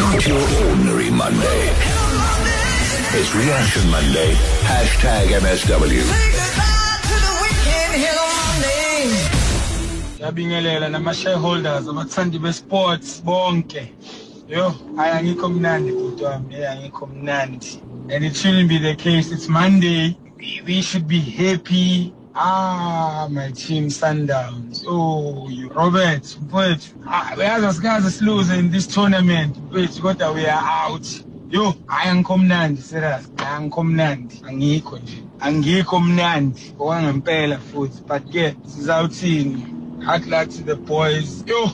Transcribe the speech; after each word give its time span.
not 0.00 0.26
your 0.26 0.40
ordinary 0.40 1.10
Monday. 1.10 1.62
It's 3.12 3.34
Reaction 3.34 3.90
Monday. 3.90 4.32
Hashtag 4.64 5.26
MSW. 5.44 6.04
ngiyabingelela 10.16 10.88
nama-shareholders 10.88 11.88
abathandi 11.88 12.38
besports 12.38 13.22
bonke. 13.24 13.92
Yo 14.48 14.74
hayi 14.96 15.12
angikho 15.12 15.48
mnandi 15.48 15.92
bhuti 15.92 16.24
wami. 16.24 16.54
Hey 16.54 16.66
angikho 16.66 17.06
mnandi. 17.06 17.82
And 18.10 18.24
it 18.24 18.36
shouldn't 18.36 18.68
be 18.68 18.78
the 18.78 18.94
case. 18.94 19.30
It's 19.32 19.48
monday. 19.48 20.16
We, 20.38 20.62
we 20.66 20.82
should 20.82 21.06
be 21.06 21.20
happy 21.20 22.14
ah 22.34 23.28
my 23.30 23.50
team 23.52 23.88
sundowns. 23.88 24.84
Oh 24.86 25.48
you 25.48 25.68
robert 25.68 26.22
mfowethu. 26.42 26.94
Ah, 27.06 27.34
uyazi 27.36 27.66
asikaze 27.66 28.10
siluze 28.10 28.58
in 28.58 28.70
this 28.70 28.88
tournament. 28.88 29.56
Mfowethu 29.56 30.02
kodwa 30.02 30.30
we 30.34 30.46
are 30.46 30.90
out. 30.90 31.06
Yo 31.50 31.74
hayi 31.86 32.10
angikho 32.10 32.38
mnandi 32.38 32.82
serious. 32.82 33.28
Hayi 33.36 33.56
angikho 33.56 33.84
mnandi 33.84 34.42
angikho 34.48 34.98
nje. 34.98 35.22
Angikho 35.40 36.00
mnandi. 36.00 36.74
Okwangempela 36.78 37.58
futhi 37.58 38.02
but 38.06 38.32
ke 38.32 38.54
sizawuthini? 38.66 39.66
Hard 40.04 40.26
luck 40.26 40.48
to 40.48 40.62
the 40.62 40.76
boys. 40.76 41.44
Yo! 41.46 41.70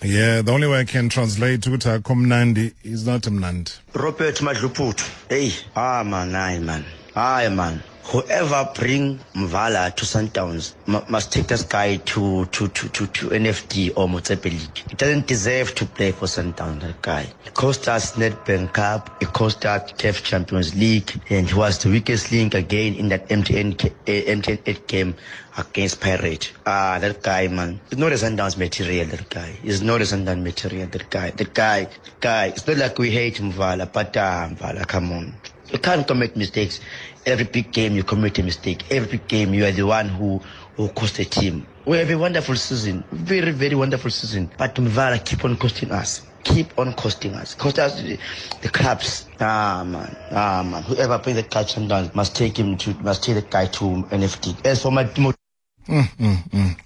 Yeah, 0.00 0.42
the 0.42 0.52
only 0.52 0.68
way 0.68 0.78
I 0.78 0.84
can 0.84 1.08
translate 1.08 1.62
to 1.62 1.70
akho 1.70 2.14
mnandi 2.14 2.72
is 2.84 3.04
not 3.04 3.22
mnandi. 3.22 3.72
Robert 3.94 4.36
Madluputhu. 4.36 5.10
Hey, 5.28 5.52
ah 5.74 6.04
man, 6.04 6.36
aye 6.36 6.60
man. 6.60 6.84
Aye 7.16 7.48
man. 7.48 7.82
Whoever 8.08 8.70
bring 8.74 9.18
Mvala 9.36 9.94
to 9.96 10.04
Sundowns 10.06 10.74
mu- 10.86 11.02
must 11.10 11.30
take 11.30 11.46
this 11.48 11.62
guy 11.62 11.96
to, 11.96 12.46
to, 12.46 12.68
to, 12.68 12.88
to, 12.88 13.06
to 13.06 13.28
NFD 13.28 13.92
or 13.96 14.08
Motsepe 14.08 14.44
League. 14.44 14.82
He 14.88 14.94
doesn't 14.96 15.26
deserve 15.26 15.74
to 15.74 15.84
play 15.84 16.12
for 16.12 16.24
Sundowns, 16.24 16.80
that 16.80 17.02
guy. 17.02 17.24
He 17.44 17.50
cost 17.50 17.86
us 17.86 18.12
Nedbank 18.16 18.72
Cup, 18.72 19.10
he 19.20 19.26
cost 19.26 19.66
us 19.66 19.92
CAF 19.92 20.22
Champions 20.22 20.74
League, 20.74 21.20
and 21.28 21.46
he 21.48 21.54
was 21.54 21.80
the 21.80 21.90
weakest 21.90 22.32
link 22.32 22.54
again 22.54 22.94
in 22.94 23.08
that 23.10 23.28
MTN, 23.28 23.76
ca- 23.78 23.94
eh, 24.06 24.22
MTN 24.34 24.60
8 24.64 24.88
game 24.88 25.14
against 25.58 26.00
Pirate. 26.00 26.50
Ah, 26.64 26.96
that 26.98 27.22
guy, 27.22 27.48
man. 27.48 27.78
He's 27.90 27.98
not 27.98 28.12
a 28.12 28.14
Sundowns 28.14 28.56
material, 28.56 29.04
that 29.08 29.28
guy. 29.28 29.52
He's 29.62 29.82
not 29.82 30.00
a 30.00 30.04
Sundowns 30.04 30.42
material, 30.42 30.86
that 30.86 31.10
guy. 31.10 31.28
That 31.32 31.52
guy, 31.52 31.80
that 31.84 32.20
guy. 32.20 32.46
It's 32.46 32.66
not 32.66 32.78
like 32.78 32.98
we 32.98 33.10
hate 33.10 33.34
Mvala, 33.36 33.92
but 33.92 34.16
ah, 34.16 34.48
Mvala, 34.50 34.86
come 34.88 35.12
on. 35.12 35.34
You 35.70 35.78
can't 35.78 36.06
commit 36.06 36.36
mistakes. 36.36 36.80
Every 37.26 37.44
big 37.44 37.72
game 37.72 37.94
you 37.94 38.02
commit 38.02 38.38
a 38.38 38.42
mistake. 38.42 38.84
Every 38.90 39.18
big 39.18 39.28
game 39.28 39.52
you 39.52 39.64
are 39.66 39.72
the 39.72 39.86
one 39.86 40.08
who, 40.08 40.38
who 40.76 40.88
cost 40.88 41.16
the 41.16 41.24
team. 41.24 41.66
We 41.84 41.98
have 41.98 42.10
a 42.10 42.16
wonderful 42.16 42.56
season. 42.56 43.04
Very, 43.12 43.50
very 43.50 43.74
wonderful 43.74 44.10
season. 44.10 44.50
But 44.56 44.74
Mvala 44.74 45.24
keep 45.24 45.44
on 45.44 45.56
costing 45.56 45.90
us. 45.90 46.22
Keep 46.44 46.78
on 46.78 46.94
costing 46.94 47.34
us. 47.34 47.54
Cost 47.54 47.78
us 47.78 48.00
the, 48.00 48.18
the. 48.62 49.26
Ah 49.40 49.84
man. 49.86 50.16
Ah 50.30 50.62
man. 50.62 50.82
Whoever 50.84 51.18
plays 51.18 51.36
the 51.36 51.42
cups 51.42 51.74
sometimes 51.74 52.14
must 52.14 52.34
take 52.36 52.58
him 52.58 52.76
to 52.78 52.94
must 53.02 53.22
take 53.24 53.34
the 53.34 53.42
guy 53.42 53.66
to 53.66 53.84
NFD. 53.84 54.64
As 54.64 54.82
for 54.82 54.92
my 54.92 55.04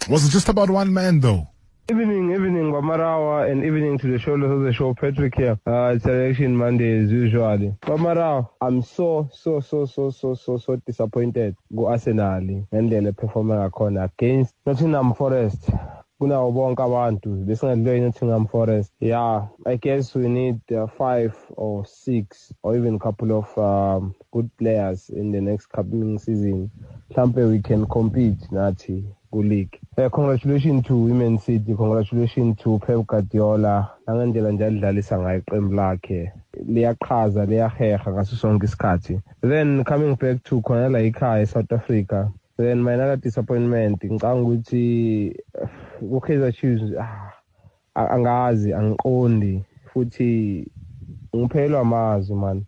Was 0.08 0.26
it 0.26 0.30
just 0.30 0.48
about 0.48 0.70
one 0.70 0.92
man 0.92 1.20
though? 1.20 1.51
Evening, 1.90 2.30
evening, 2.30 2.70
Bamarawa, 2.72 3.50
and 3.50 3.64
evening 3.64 3.98
to 3.98 4.06
the 4.06 4.16
shoulders 4.16 4.52
of 4.52 4.60
the 4.60 4.72
show. 4.72 4.94
Patrick 4.94 5.34
here. 5.34 5.58
Uh, 5.66 5.94
it's 5.96 6.04
election 6.06 6.56
Monday 6.56 7.02
as 7.02 7.10
usually. 7.10 7.74
Bamarawa, 7.82 8.48
I'm 8.60 8.82
so, 8.82 9.28
so, 9.32 9.58
so, 9.58 9.84
so, 9.86 10.10
so, 10.10 10.34
so, 10.34 10.58
so 10.58 10.76
disappointed. 10.76 11.56
Go 11.74 11.88
Arsenal 11.88 12.40
ngendlela 12.72 13.16
performing 13.16 13.56
ngakhona 13.56 14.04
against 14.04 14.54
Nottingham 14.64 15.12
Forest. 15.14 15.70
kunawo 16.20 16.52
bonke 16.52 16.82
abantu 16.82 17.30
besingadliwe 17.46 17.98
i-nottingham 17.98 18.46
forest 18.46 18.92
yeah 19.00 19.48
i 19.66 19.76
guess 19.76 20.14
we 20.14 20.28
need 20.28 20.60
uh, 20.70 20.86
five 20.86 21.34
or 21.56 21.84
six 21.84 22.54
or 22.62 22.76
even 22.76 22.94
a 22.94 22.98
couple 22.98 23.32
of 23.32 23.58
um, 23.58 24.14
good 24.30 24.48
players 24.56 25.10
in 25.10 25.32
the 25.32 25.40
next 25.40 25.66
coming 25.66 26.18
season 26.18 26.70
mhlampe 27.10 27.42
we 27.42 27.58
can 27.58 27.86
compete 27.86 28.38
nathi 28.52 29.04
ku-league 29.32 29.80
uh, 29.98 30.08
congratulations 30.10 30.84
to 30.86 30.94
women 30.96 31.38
city 31.38 31.74
congratulations 31.74 32.56
to 32.58 32.78
pep 32.78 33.06
guardiola. 33.06 33.90
Nangendlela 34.06 34.52
nje 34.52 34.64
alidlalisa 34.66 35.18
ngayo 35.18 35.38
iqembu 35.38 35.74
lakhe. 35.74 36.32
Liyaqhaza 36.68 37.46
liyaheha 37.46 38.12
ngaso 38.12 38.36
sonke 38.36 38.66
isikhathi. 38.66 39.20
Then 39.40 39.84
coming 39.84 40.14
back 40.14 40.42
to 40.44 40.60
khona 40.60 40.90
la 40.92 40.98
ekhaya 40.98 41.42
e-south 41.42 41.72
africa. 41.72 42.32
Then 42.58 42.82
my 42.82 42.92
another 42.92 43.16
disappointment 43.16 44.02
ngicanga 44.02 44.42
ukuthi 44.42 45.34
uh, 45.60 45.68
ku-kaizer 46.00 46.52
chiefs 46.54 46.92
ah, 47.00 47.32
a- 47.96 48.08
angazi 48.16 48.72
angiqondi. 48.74 49.64
Futhi 49.94 50.66
ngiphelelwa 51.36 51.80
amazwi 51.80 52.36
man. 52.36 52.64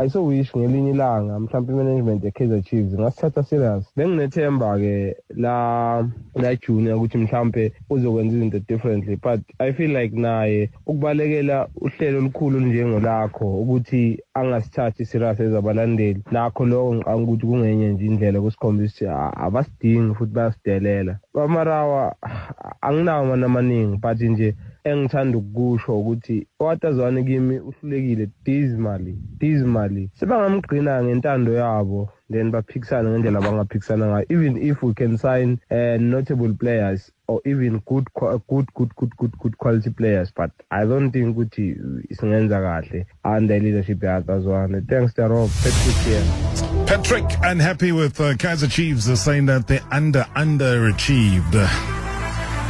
Ayiso 0.00 0.24
wish 0.24 0.56
ngelinye 0.56 0.90
ilanga 0.90 1.40
mhlawumbe 1.40 1.72
i-management 1.72 2.24
ye-kaizer 2.24 2.62
chiefs. 2.62 2.92
Ngasithatha 2.94 3.42
serious. 3.42 3.84
Benginethemba-ke 3.96 5.16
la 5.36 6.04
la 6.34 6.56
junior 6.56 6.96
ukuthi 6.96 7.18
mhlawumbe 7.18 7.72
uzokwenza 7.90 8.36
izinto 8.36 8.58
differently 8.68 9.16
but 9.16 9.40
i 9.58 9.72
feel 9.72 9.90
like 9.96 10.16
naye 10.16 10.70
ukubalekela 10.86 11.68
uhlelo 11.80 12.18
olukhulu 12.18 12.56
olunjengolakho 12.58 13.60
ukuthi 13.60 14.18
angasithathi 14.34 15.04
serious 15.04 15.40
ezabalandeli 15.40 16.22
nakho 16.30 16.64
lokho 16.66 16.94
ngicanga 16.94 17.22
ukuthi 17.22 17.46
kungenye 17.46 17.88
nje 17.92 18.06
indlela 18.06 18.40
kusikhombisa 18.40 18.94
ukuthi 18.94 19.06
a- 19.06 19.36
abasidingi 19.46 20.14
futhi 20.14 20.32
bayasidelela. 20.32 21.18
Bamarawa 21.34 22.14
anginawo 22.82 23.26
mana 23.26 23.46
amaningi 23.46 23.96
but 23.96 24.20
nje 24.20 24.54
engithanda 24.84 25.38
ukukusho 25.38 26.00
ukuthi 26.00 26.46
owatazwane 26.60 27.24
kimi 27.24 27.58
uhlulekile 27.58 28.28
dismally 28.44 29.14
dismally. 29.38 30.10
Sebangamgqina 30.18 31.04
ngentando 31.04 31.52
yabo 31.52 32.08
then 32.30 32.50
baphikisane 32.50 33.08
ngendlela 33.10 33.38
abangaphikisana 33.38 34.06
ngayo. 34.06 34.26
Even 34.28 34.56
if 34.56 34.82
we 34.82 34.94
can 34.94 35.18
sign 35.18 35.58
uh, 35.70 35.96
notable 36.00 36.54
players 36.54 37.10
or 37.26 37.40
even 37.44 37.78
good 37.86 38.12
qua- 38.12 38.38
good 38.48 38.66
good 38.74 38.94
good 38.96 39.16
good 39.16 39.38
good 39.38 39.56
quality 39.58 39.90
players 39.90 40.32
but 40.36 40.50
i 40.70 40.84
don't 40.84 41.12
think 41.12 41.36
ukuthi 41.36 41.76
singenza 42.12 42.60
kahle 42.60 43.06
under 43.24 43.60
leadership 43.60 44.02
yakazwane. 44.02 44.80
Thanks 44.88 45.14
to 45.14 45.28
rob 45.28 45.50
patrick 45.62 45.96
here. 46.06 46.24
Patrick, 46.86 47.24
unhappy 47.42 47.92
with 47.92 48.20
uh, 48.20 48.34
Kaiser 48.36 48.66
Chiefs, 48.66 49.08
uh, 49.08 49.14
saying 49.16 49.46
that 49.46 49.66
they 49.68 49.80
under 49.92 50.26
underachieved. 50.34 51.99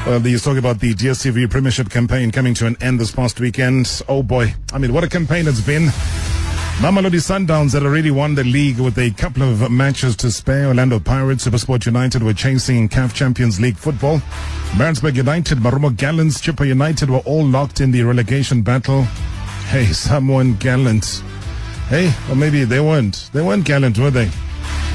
Uh, 0.01 0.05
well, 0.07 0.21
he's 0.21 0.43
talking 0.43 0.59
about 0.59 0.81
the 0.81 0.95
DSTV 0.95 1.51
Premiership 1.51 1.91
campaign 1.91 2.31
coming 2.31 2.55
to 2.55 2.67
an 2.67 2.75
end 2.81 2.99
this 2.99 3.11
past 3.11 3.39
weekend. 3.39 4.03
Oh 4.09 4.23
boy, 4.23 4.55
I 4.73 4.79
mean, 4.79 4.95
what 4.95 5.05
a 5.05 5.09
campaign 5.09 5.47
it's 5.47 5.61
been. 5.61 5.89
Mamelodi 6.81 7.21
Sundowns 7.21 7.75
had 7.75 7.83
already 7.83 8.11
won 8.11 8.35
the 8.35 8.43
league 8.43 8.81
with 8.81 8.99
a 8.99 9.11
couple 9.11 9.43
of 9.43 9.71
matches 9.71 10.17
to 10.17 10.31
spare. 10.31 10.69
Orlando 10.69 10.99
Pirates, 10.99 11.47
Supersport 11.47 11.85
United 11.85 12.23
were 12.23 12.33
chasing 12.33 12.89
CAF 12.89 13.13
Champions 13.13 13.61
League 13.61 13.77
football. 13.77 14.23
Maritzburg 14.79 15.17
United, 15.17 15.59
Marumo 15.59 15.95
Gallants, 15.95 16.41
Chippa 16.41 16.67
United 16.67 17.11
were 17.11 17.19
all 17.19 17.45
locked 17.45 17.83
in 17.83 17.91
the 17.91 18.03
relegation 18.03 18.63
battle. 18.63 19.03
Hey, 19.69 19.85
someone 19.93 20.55
gallant. 20.55 21.23
Hey, 21.89 22.11
or 22.31 22.37
maybe 22.37 22.65
they 22.65 22.81
weren't. 22.81 23.29
They 23.35 23.43
weren't 23.43 23.67
gallant, 23.67 23.99
were 23.99 24.11
they? 24.11 24.31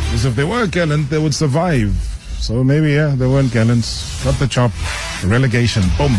Because 0.05 0.25
if 0.25 0.35
they 0.35 0.43
were 0.43 0.65
gallant, 0.65 1.11
they 1.11 1.19
would 1.19 1.35
survive. 1.35 2.14
So 2.45 2.63
maybe, 2.63 2.91
yeah, 2.91 3.15
they 3.15 3.25
weren't 3.25 3.51
gallant. 3.51 3.81
Got 4.23 4.37
the 4.37 4.45
chop. 4.47 4.71
Relegation. 5.25 5.81
Boom. 5.97 6.15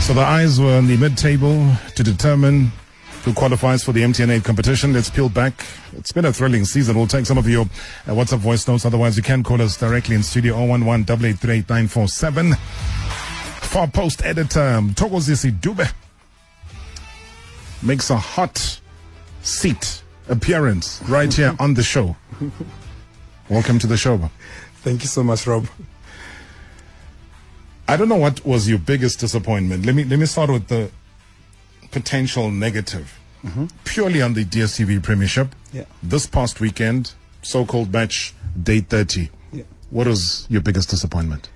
So 0.00 0.14
the 0.14 0.20
eyes 0.20 0.60
were 0.60 0.76
on 0.76 0.88
the 0.88 0.96
mid-table 0.96 1.76
to 1.94 2.02
determine 2.02 2.72
who 3.22 3.32
qualifies 3.32 3.84
for 3.84 3.92
the 3.92 4.02
MTN8 4.02 4.42
competition. 4.42 4.92
Let's 4.92 5.10
peel 5.10 5.28
back. 5.28 5.64
It's 5.92 6.10
been 6.10 6.24
a 6.24 6.32
thrilling 6.32 6.64
season. 6.64 6.96
We'll 6.96 7.06
take 7.06 7.26
some 7.26 7.38
of 7.38 7.48
your 7.48 7.62
uh, 7.62 8.10
WhatsApp 8.10 8.38
voice 8.38 8.66
notes. 8.66 8.84
Otherwise, 8.84 9.16
you 9.16 9.22
can 9.22 9.44
call 9.44 9.62
us 9.62 9.76
directly 9.76 10.16
in 10.16 10.24
studio 10.24 10.56
011 10.56 11.02
883 11.02 12.54
Far 13.60 13.86
post 13.86 14.24
editor 14.24 14.80
Thokozisi 14.96 15.52
Dube 15.52 15.88
makes 17.80 18.10
a 18.10 18.16
hot 18.16 18.80
seat 19.42 20.02
appearance 20.28 21.00
right 21.08 21.32
here 21.32 21.54
on 21.60 21.74
the 21.74 21.84
show. 21.84 22.16
Welcome 23.48 23.78
to 23.78 23.86
the 23.86 23.96
show. 23.96 24.30
Thank 24.82 25.02
you 25.02 25.08
so 25.08 25.22
much, 25.22 25.46
Rob. 25.46 25.66
I 27.88 27.96
don't 27.96 28.08
know 28.08 28.16
what 28.16 28.44
was 28.44 28.68
your 28.68 28.78
biggest 28.78 29.20
disappointment. 29.20 29.86
Let 29.86 29.94
me 29.94 30.04
let 30.04 30.18
me 30.18 30.26
start 30.26 30.50
with 30.50 30.68
the 30.68 30.90
potential 31.90 32.50
negative. 32.50 33.18
Purely 33.84 34.22
on 34.22 34.34
the 34.34 34.44
DSTV 34.44 35.02
Premiership. 35.02 35.48
Yeah. 35.72 35.84
This 36.00 36.26
past 36.26 36.60
weekend, 36.60 37.12
so-called 37.42 37.92
match 37.92 38.34
day 38.62 38.80
30. 38.80 39.30
Yeah. 39.52 39.64
What 39.90 40.06
was 40.06 40.46
your 40.48 40.60
biggest 40.60 40.90
disappointment? 40.90 41.48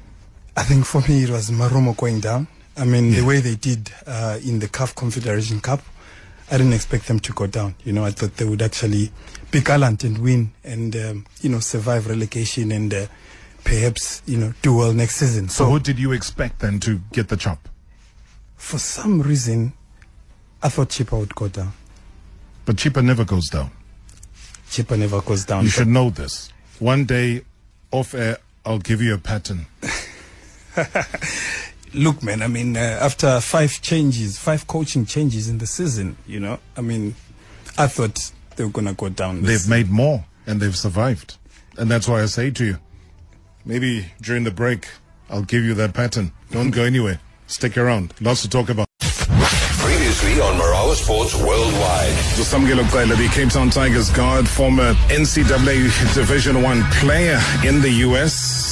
I 0.56 0.64
think 0.64 0.84
for 0.84 1.00
me 1.02 1.22
it 1.22 1.30
was 1.30 1.50
Marumo 1.50 1.96
going 1.96 2.18
down. 2.18 2.48
I 2.76 2.84
mean, 2.84 3.12
the 3.12 3.22
way 3.24 3.40
they 3.40 3.54
did 3.54 3.92
uh, 4.06 4.38
in 4.44 4.58
the 4.58 4.66
CAF 4.66 4.96
Confederation 4.96 5.60
Cup, 5.60 5.80
I 6.50 6.58
didn't 6.58 6.72
expect 6.72 7.06
them 7.06 7.20
to 7.20 7.32
go 7.32 7.46
down. 7.46 7.76
You 7.84 7.92
know, 7.92 8.04
I 8.04 8.10
thought 8.10 8.36
they 8.36 8.44
would 8.44 8.62
actually 8.62 9.12
be 9.50 9.60
gallant 9.60 10.04
and 10.04 10.18
win 10.18 10.52
and, 10.64 10.94
um, 10.96 11.26
you 11.40 11.48
know, 11.48 11.60
survive 11.60 12.08
relegation 12.08 12.72
and 12.72 12.92
uh, 12.92 13.06
perhaps, 13.64 14.22
you 14.26 14.36
know, 14.36 14.52
do 14.62 14.76
well 14.76 14.92
next 14.92 15.16
season. 15.16 15.48
So 15.48 15.64
So, 15.64 15.70
who 15.70 15.80
did 15.80 15.98
you 15.98 16.12
expect 16.12 16.60
then 16.60 16.80
to 16.80 17.00
get 17.12 17.28
the 17.28 17.36
chop? 17.36 17.68
for 18.56 18.78
some 18.78 19.20
reason, 19.22 19.72
I 20.62 20.70
thought 20.70 20.88
Chippa 20.88 21.18
would 21.20 21.34
go 21.34 21.46
down. 21.46 21.72
But 22.64 22.76
Chippa 22.76 23.04
never 23.04 23.24
goes 23.24 23.48
down. 23.48 23.70
Chippa 24.70 24.98
never 24.98 25.20
goes 25.20 25.44
down. 25.44 25.62
You 25.62 25.68
should 25.70 25.86
know 25.88 26.10
this. 26.10 26.52
One 26.80 27.04
day, 27.04 27.42
off 27.92 28.14
air, 28.14 28.38
I'll 28.64 28.80
give 28.80 29.00
you 29.00 29.14
a 29.14 29.18
pattern. 29.18 29.66
Look, 31.94 32.22
man, 32.22 32.42
I 32.42 32.48
mean, 32.48 32.76
uh, 32.76 32.80
after 32.80 33.40
five 33.40 33.80
changes, 33.80 34.38
five 34.38 34.66
coaching 34.66 35.06
changes 35.06 35.48
in 35.48 35.58
the 35.58 35.66
season, 35.66 36.16
you 36.26 36.40
know, 36.40 36.58
I 36.76 36.80
mean, 36.80 37.14
I 37.78 37.86
thought 37.86 38.32
they 38.56 38.64
were 38.64 38.70
going 38.70 38.86
to 38.86 38.94
go 38.94 39.08
down. 39.08 39.42
this 39.42 39.66
They've 39.66 39.70
made 39.70 39.90
more 39.90 40.24
and 40.46 40.60
they've 40.60 40.76
survived. 40.76 41.36
And 41.78 41.90
that's 41.90 42.08
why 42.08 42.22
I 42.22 42.26
say 42.26 42.50
to 42.50 42.64
you, 42.64 42.78
maybe 43.64 44.06
during 44.20 44.44
the 44.44 44.50
break, 44.50 44.88
I'll 45.28 45.42
give 45.42 45.64
you 45.64 45.74
that 45.74 45.94
pattern. 45.94 46.32
Don't 46.50 46.70
go 46.70 46.84
anywhere. 46.84 47.20
Stick 47.46 47.76
around. 47.76 48.14
Lots 48.20 48.42
to 48.42 48.48
talk 48.48 48.68
about. 48.68 48.86
Previously 48.98 50.40
on 50.40 50.58
Marawa 50.58 50.94
Sports 50.94 51.34
Worldwide. 51.34 52.14
Samgelo 52.46 52.84
Qela, 52.84 53.16
the 53.16 53.28
Cape 53.28 53.50
Town 53.50 53.70
Tigers 53.70 54.10
guard, 54.10 54.48
former 54.48 54.94
NCAA 55.08 56.14
Division 56.14 56.62
One 56.62 56.82
player 57.00 57.40
in 57.64 57.80
the 57.82 57.90
U.S., 57.90 58.65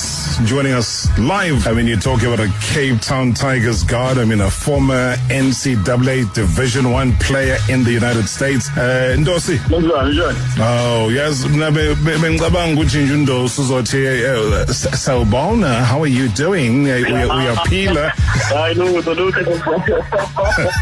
joining 0.47 0.73
us 0.73 1.07
live. 1.19 1.67
I 1.67 1.73
mean, 1.73 1.87
you're 1.87 1.99
talking 1.99 2.27
about 2.33 2.41
a 2.41 2.53
Cape 2.61 3.01
Town 3.01 3.33
Tigers 3.35 3.83
guard. 3.85 4.19
I 4.19 4.25
mean, 4.25 4.41
a 4.41 4.51
former 4.51 5.15
NCAA 5.29 6.33
Division 6.35 6.91
One 6.91 7.13
player 7.17 7.57
in 7.69 7.85
the 7.85 7.93
United 7.93 8.27
States. 8.29 8.69
Uh, 8.77 9.15
Ndosi. 9.19 9.59
Oh, 10.59 11.09
yes. 11.09 11.45
Mna 11.47 11.71
be- 11.71 11.95
be- 12.05 12.19
bengicabanga 12.19 12.75
ukuthi 12.81 12.99
nje 12.99 13.13
uNdosi 13.15 13.61
uzothi 13.61 13.97
eh, 14.05 14.67
sawubona. 14.95 15.85
How 15.85 16.03
are 16.03 16.11
you 16.11 16.29
doing? 16.29 16.87
Eh, 16.89 17.03
We 17.05 17.13
are, 17.13 17.27
we 17.29 17.89
are. 17.89 18.13
I 18.57 18.75
know 18.75 18.95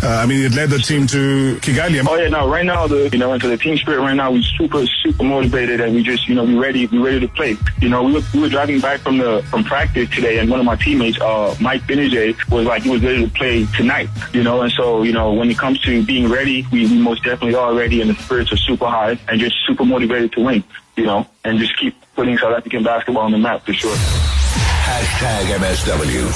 Uh, 0.03 0.21
I 0.23 0.27
mean, 0.27 0.45
it 0.45 0.53
led 0.55 0.71
the 0.71 0.79
team 0.79 1.07
to 1.09 1.57
Kigali. 1.61 2.03
Oh 2.07 2.17
yeah, 2.17 2.29
no. 2.29 2.49
Right 2.49 2.65
now, 2.65 2.87
the 2.87 3.09
you 3.13 3.19
know, 3.19 3.33
into 3.33 3.49
the 3.49 3.57
team 3.57 3.77
spirit. 3.77 4.01
Right 4.01 4.15
now, 4.15 4.31
we're 4.33 4.43
super 4.59 4.85
super 5.03 5.23
motivated, 5.25 5.81
and 5.81 5.95
we 5.95 6.03
just 6.03 6.29
you 6.29 6.35
know 6.35 6.45
we 6.45 6.55
ready 6.59 6.87
we 6.87 6.99
ready 6.99 7.21
to 7.21 7.29
play. 7.29 7.57
You 7.81 7.89
know, 7.89 8.03
we 8.03 8.13
were, 8.15 8.21
we 8.35 8.41
were 8.41 8.49
driving 8.49 8.81
back 8.81 9.01
from 9.01 9.19
the 9.19 9.42
from 9.45 9.65
practice 9.65 10.09
today, 10.11 10.39
and 10.39 10.51
one 10.51 10.61
of 10.61 10.67
my 10.67 10.77
teammates, 10.77 11.21
uh, 11.21 11.55
Mike 11.61 11.83
Benijay, 11.83 12.37
was 12.51 12.67
like 12.67 12.83
he 12.83 12.91
was 12.91 13.03
ready 13.03 13.25
to 13.25 13.31
play 13.31 13.67
tonight. 13.77 14.09
You 14.33 14.43
know, 14.43 14.63
and 14.63 14.73
so 14.73 15.03
you 15.03 15.13
know 15.13 15.33
when 15.33 15.51
it 15.51 15.59
comes 15.59 15.81
to 15.83 16.05
being 16.05 16.29
ready, 16.31 16.67
we, 16.73 16.87
we 16.87 16.99
most 16.99 17.25
definitely 17.25 17.55
are 17.55 17.75
ready, 17.75 18.01
and 18.01 18.11
the 18.11 18.15
spirits 18.15 18.53
are 18.53 18.57
super 18.57 18.87
high, 18.87 19.19
and 19.29 19.41
just 19.41 19.57
super 19.67 19.85
motivated 19.85 20.33
to 20.33 20.41
win. 20.41 20.65
You 20.97 21.07
know, 21.07 21.27
and 21.45 21.59
just 21.59 21.79
keep 21.79 21.95
putting 22.15 22.37
South 22.39 22.57
African 22.57 22.83
basketball 22.83 23.25
on 23.25 23.33
the 23.33 23.39
map 23.39 23.65
for 23.65 23.73
sure. 23.73 23.95
Hashtag 23.95 25.59
MSW. 25.59 26.29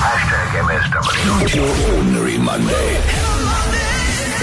Hashtag 0.00 0.48
MSW. 0.62 1.40
Not 1.40 1.54
your 1.54 1.96
ordinary 1.96 2.38
Monday. 2.38 2.96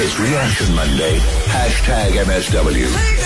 It's 0.01 0.17
Reaction 0.19 0.75
Monday. 0.75 1.19
Hashtag 1.47 2.11
MSW. 2.23 3.18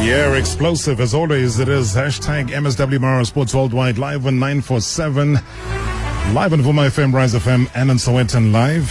Yeah, 0.00 0.34
explosive 0.34 0.98
as 0.98 1.12
always. 1.12 1.60
It 1.60 1.68
is 1.68 1.94
hashtag 1.94 2.48
MSW 2.48 2.98
Mara 3.00 3.24
Sports 3.24 3.54
Worldwide 3.54 3.98
live 3.98 4.26
on 4.26 4.38
947, 4.38 5.34
live 5.34 6.52
on 6.52 6.60
Vuma 6.62 6.88
FM, 6.88 7.12
Rise 7.12 7.34
FM, 7.34 7.70
and 7.74 7.90
on 7.90 7.96
Sowetan 7.98 8.50
Live, 8.50 8.90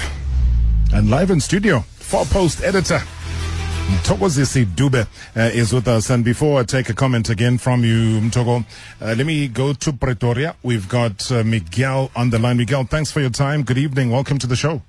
and 0.93 1.09
live 1.09 1.31
in 1.31 1.39
studio. 1.39 1.79
Far 1.79 2.25
Post 2.25 2.63
editor. 2.63 2.99
Mthokozisi 3.89 4.65
Dube 4.65 5.07
uh, 5.35 5.39
is 5.51 5.73
with 5.73 5.87
us. 5.87 6.11
And 6.11 6.23
before 6.23 6.59
I 6.59 6.63
take 6.63 6.89
a 6.89 6.93
comment 6.93 7.29
again 7.29 7.57
from 7.57 7.83
you, 7.83 8.21
Mtoko, 8.21 8.63
uh, 9.01 9.15
let 9.17 9.25
me 9.25 9.47
go 9.47 9.73
to 9.73 9.91
Pretoria. 9.91 10.55
We've 10.61 10.87
got 10.87 11.31
uh, 11.31 11.43
Miguel 11.43 12.11
on 12.15 12.29
the 12.29 12.37
line. 12.37 12.57
Miguel, 12.57 12.83
thanks 12.83 13.11
for 13.11 13.19
your 13.19 13.31
time. 13.31 13.63
Good 13.63 13.79
evening. 13.79 14.11
Welcome 14.11 14.37
to 14.37 14.47
the 14.47 14.55
show. 14.55 14.83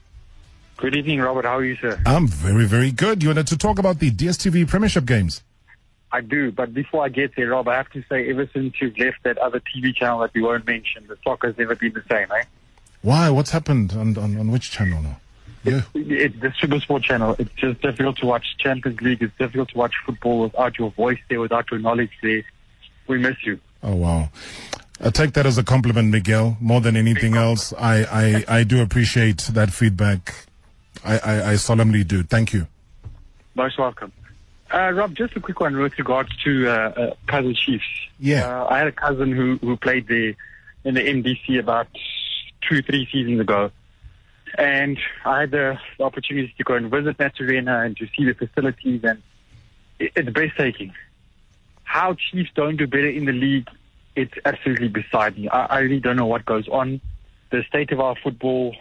Good 0.77 0.95
evening, 0.95 1.21
Robert. 1.21 1.47
How 1.47 1.57
are 1.57 1.65
you, 1.65 1.77
sir? 1.77 1.99
I'm 2.05 2.29
very, 2.29 2.67
very 2.67 2.93
good. 2.93 3.23
You 3.23 3.31
wanted 3.31 3.47
to 3.49 3.57
talk 3.57 3.79
about 3.79 4.01
the 4.01 4.11
DSTV 4.11 4.69
Premiership 4.69 5.07
games. 5.07 5.43
I 6.13 6.21
do, 6.21 6.51
but 6.51 6.75
before 6.75 7.05
I 7.05 7.09
get 7.09 7.37
there, 7.37 7.51
Rob, 7.51 7.69
I 7.69 7.77
have 7.77 7.91
to 7.91 8.03
say, 8.09 8.29
ever 8.31 8.49
since 8.53 8.75
you've 8.81 8.99
left 8.99 9.23
that 9.23 9.39
other 9.39 9.61
TV 9.61 9.95
channel 9.95 10.19
that 10.21 10.35
we 10.35 10.43
won't 10.43 10.67
mention, 10.67 11.07
the 11.07 11.17
soccer's 11.23 11.57
never 11.57 11.77
been 11.77 11.93
the 11.93 12.03
same, 12.11 12.27
eh? 12.33 12.45
Why? 13.03 13.31
What's 13.31 13.51
happened 13.51 13.93
on, 13.93 14.19
on, 14.19 14.37
on 14.37 14.51
which 14.51 14.71
channel 14.71 15.03
now? 15.03 15.21
Yeah. 15.63 15.83
It's 15.95 16.39
the 16.41 16.53
Super 16.59 16.81
Sport 16.81 17.03
channel. 17.03 17.37
It's 17.39 17.53
just 17.55 17.81
difficult 17.83 18.17
to 18.19 18.27
watch 18.27 18.57
Champions 18.59 19.01
League. 19.01 19.23
It's 19.23 19.37
difficult 19.39 19.69
to 19.71 19.79
watch 19.79 19.95
football 20.05 20.41
without 20.41 20.79
your 20.79 20.91
voice 20.91 21.19
there, 21.29 21.41
without 21.41 21.71
your 21.71 21.81
knowledge 21.81 22.13
there. 22.23 22.43
We 23.07 23.19
miss 23.19 23.37
you. 23.45 23.61
Oh 23.83 23.95
wow. 23.95 24.31
I 25.03 25.11
take 25.11 25.33
that 25.35 25.47
as 25.47 25.59
a 25.59 25.65
compliment, 25.65 26.11
Miguel. 26.11 26.57
More 26.61 26.81
than 26.81 26.97
anything 26.97 27.35
else, 27.35 27.73
I, 27.79 28.05
I, 28.05 28.59
I 28.59 28.65
do 28.65 28.83
appreciate 28.83 29.39
that 29.53 29.73
feedback. 29.73 30.47
I, 31.03 31.19
I, 31.19 31.51
I 31.53 31.57
solemnly 31.57 32.05
do. 32.05 32.23
Thank 32.23 32.53
you. 32.53 32.67
Most 33.55 33.79
welcome. 33.79 34.13
Uh, 34.73 34.93
Rob, 34.93 35.15
just 35.15 35.35
a 35.37 35.41
quick 35.41 35.59
one 35.59 35.77
with 35.79 35.99
regards 35.99 36.31
to 36.45 36.69
uh, 36.69 36.73
uh, 36.73 37.15
Kaizer 37.27 37.57
Chiefs. 37.57 37.85
Yeah. 38.21 38.47
Uh, 38.47 38.67
I 38.71 38.79
had 38.79 38.87
a 38.87 38.93
cousin 38.93 39.33
who, 39.33 39.57
who 39.57 39.77
played 39.77 40.07
there 40.07 40.35
in 40.85 40.95
the 40.95 41.01
MDC 41.01 41.59
about 41.59 41.89
two, 42.69 42.81
three 42.83 43.09
seasons 43.11 43.41
ago. 43.41 43.73
And 44.57 44.99
I 45.25 45.41
had 45.41 45.51
the, 45.51 45.79
the 45.99 46.05
opportunity 46.05 46.55
to 46.57 46.65
go 46.65 46.75
and 46.75 46.91
visit 46.91 47.19
that 47.19 47.41
arena 47.41 47.81
and 47.81 47.97
to 47.97 48.07
see 48.17 48.25
the 48.25 48.35
facilities, 48.35 49.03
and 49.05 49.23
it, 49.99 50.13
it's 50.15 50.31
breathtaking. 50.31 50.93
How 51.85 52.15
Chiefs 52.15 52.51
don't 52.55 52.77
do 52.77 52.87
better 52.87 53.09
in 53.09 53.25
the 53.25 53.33
league, 53.33 53.69
it's 54.15 54.35
absolutely 54.45 54.89
beside 54.89 55.37
me. 55.37 55.49
I, 55.49 55.67
I 55.67 55.79
really 55.81 56.01
don't 56.01 56.17
know 56.17 56.27
what 56.27 56.45
goes 56.45 56.69
on. 56.69 57.01
The 57.51 57.65
state 57.69 57.91
of 57.91 58.01
our 58.01 58.15
football, 58.23 58.77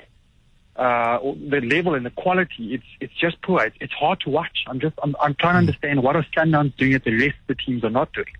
uh, 0.79 1.19
the 1.49 1.59
level 1.61 1.93
and 1.93 2.05
the 2.05 2.09
quality, 2.11 2.73
it's 2.73 2.85
it's 3.01 3.13
just 3.13 3.41
poor. 3.41 3.61
It's, 3.63 3.75
it's 3.81 3.93
hard 3.93 4.21
to 4.21 4.29
watch. 4.29 4.63
I'm 4.67 4.79
just 4.79 4.95
I'm, 5.03 5.13
I'm 5.21 5.35
trying 5.35 5.55
to 5.55 5.59
understand 5.59 6.01
what 6.01 6.15
are 6.15 6.25
Sundowns 6.35 6.75
doing 6.77 6.93
that 6.93 7.03
the 7.03 7.15
rest 7.15 7.35
of 7.41 7.47
the 7.47 7.55
teams 7.55 7.83
are 7.83 7.89
not 7.89 8.13
doing. 8.13 8.33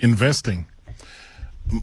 Investing. 0.00 0.66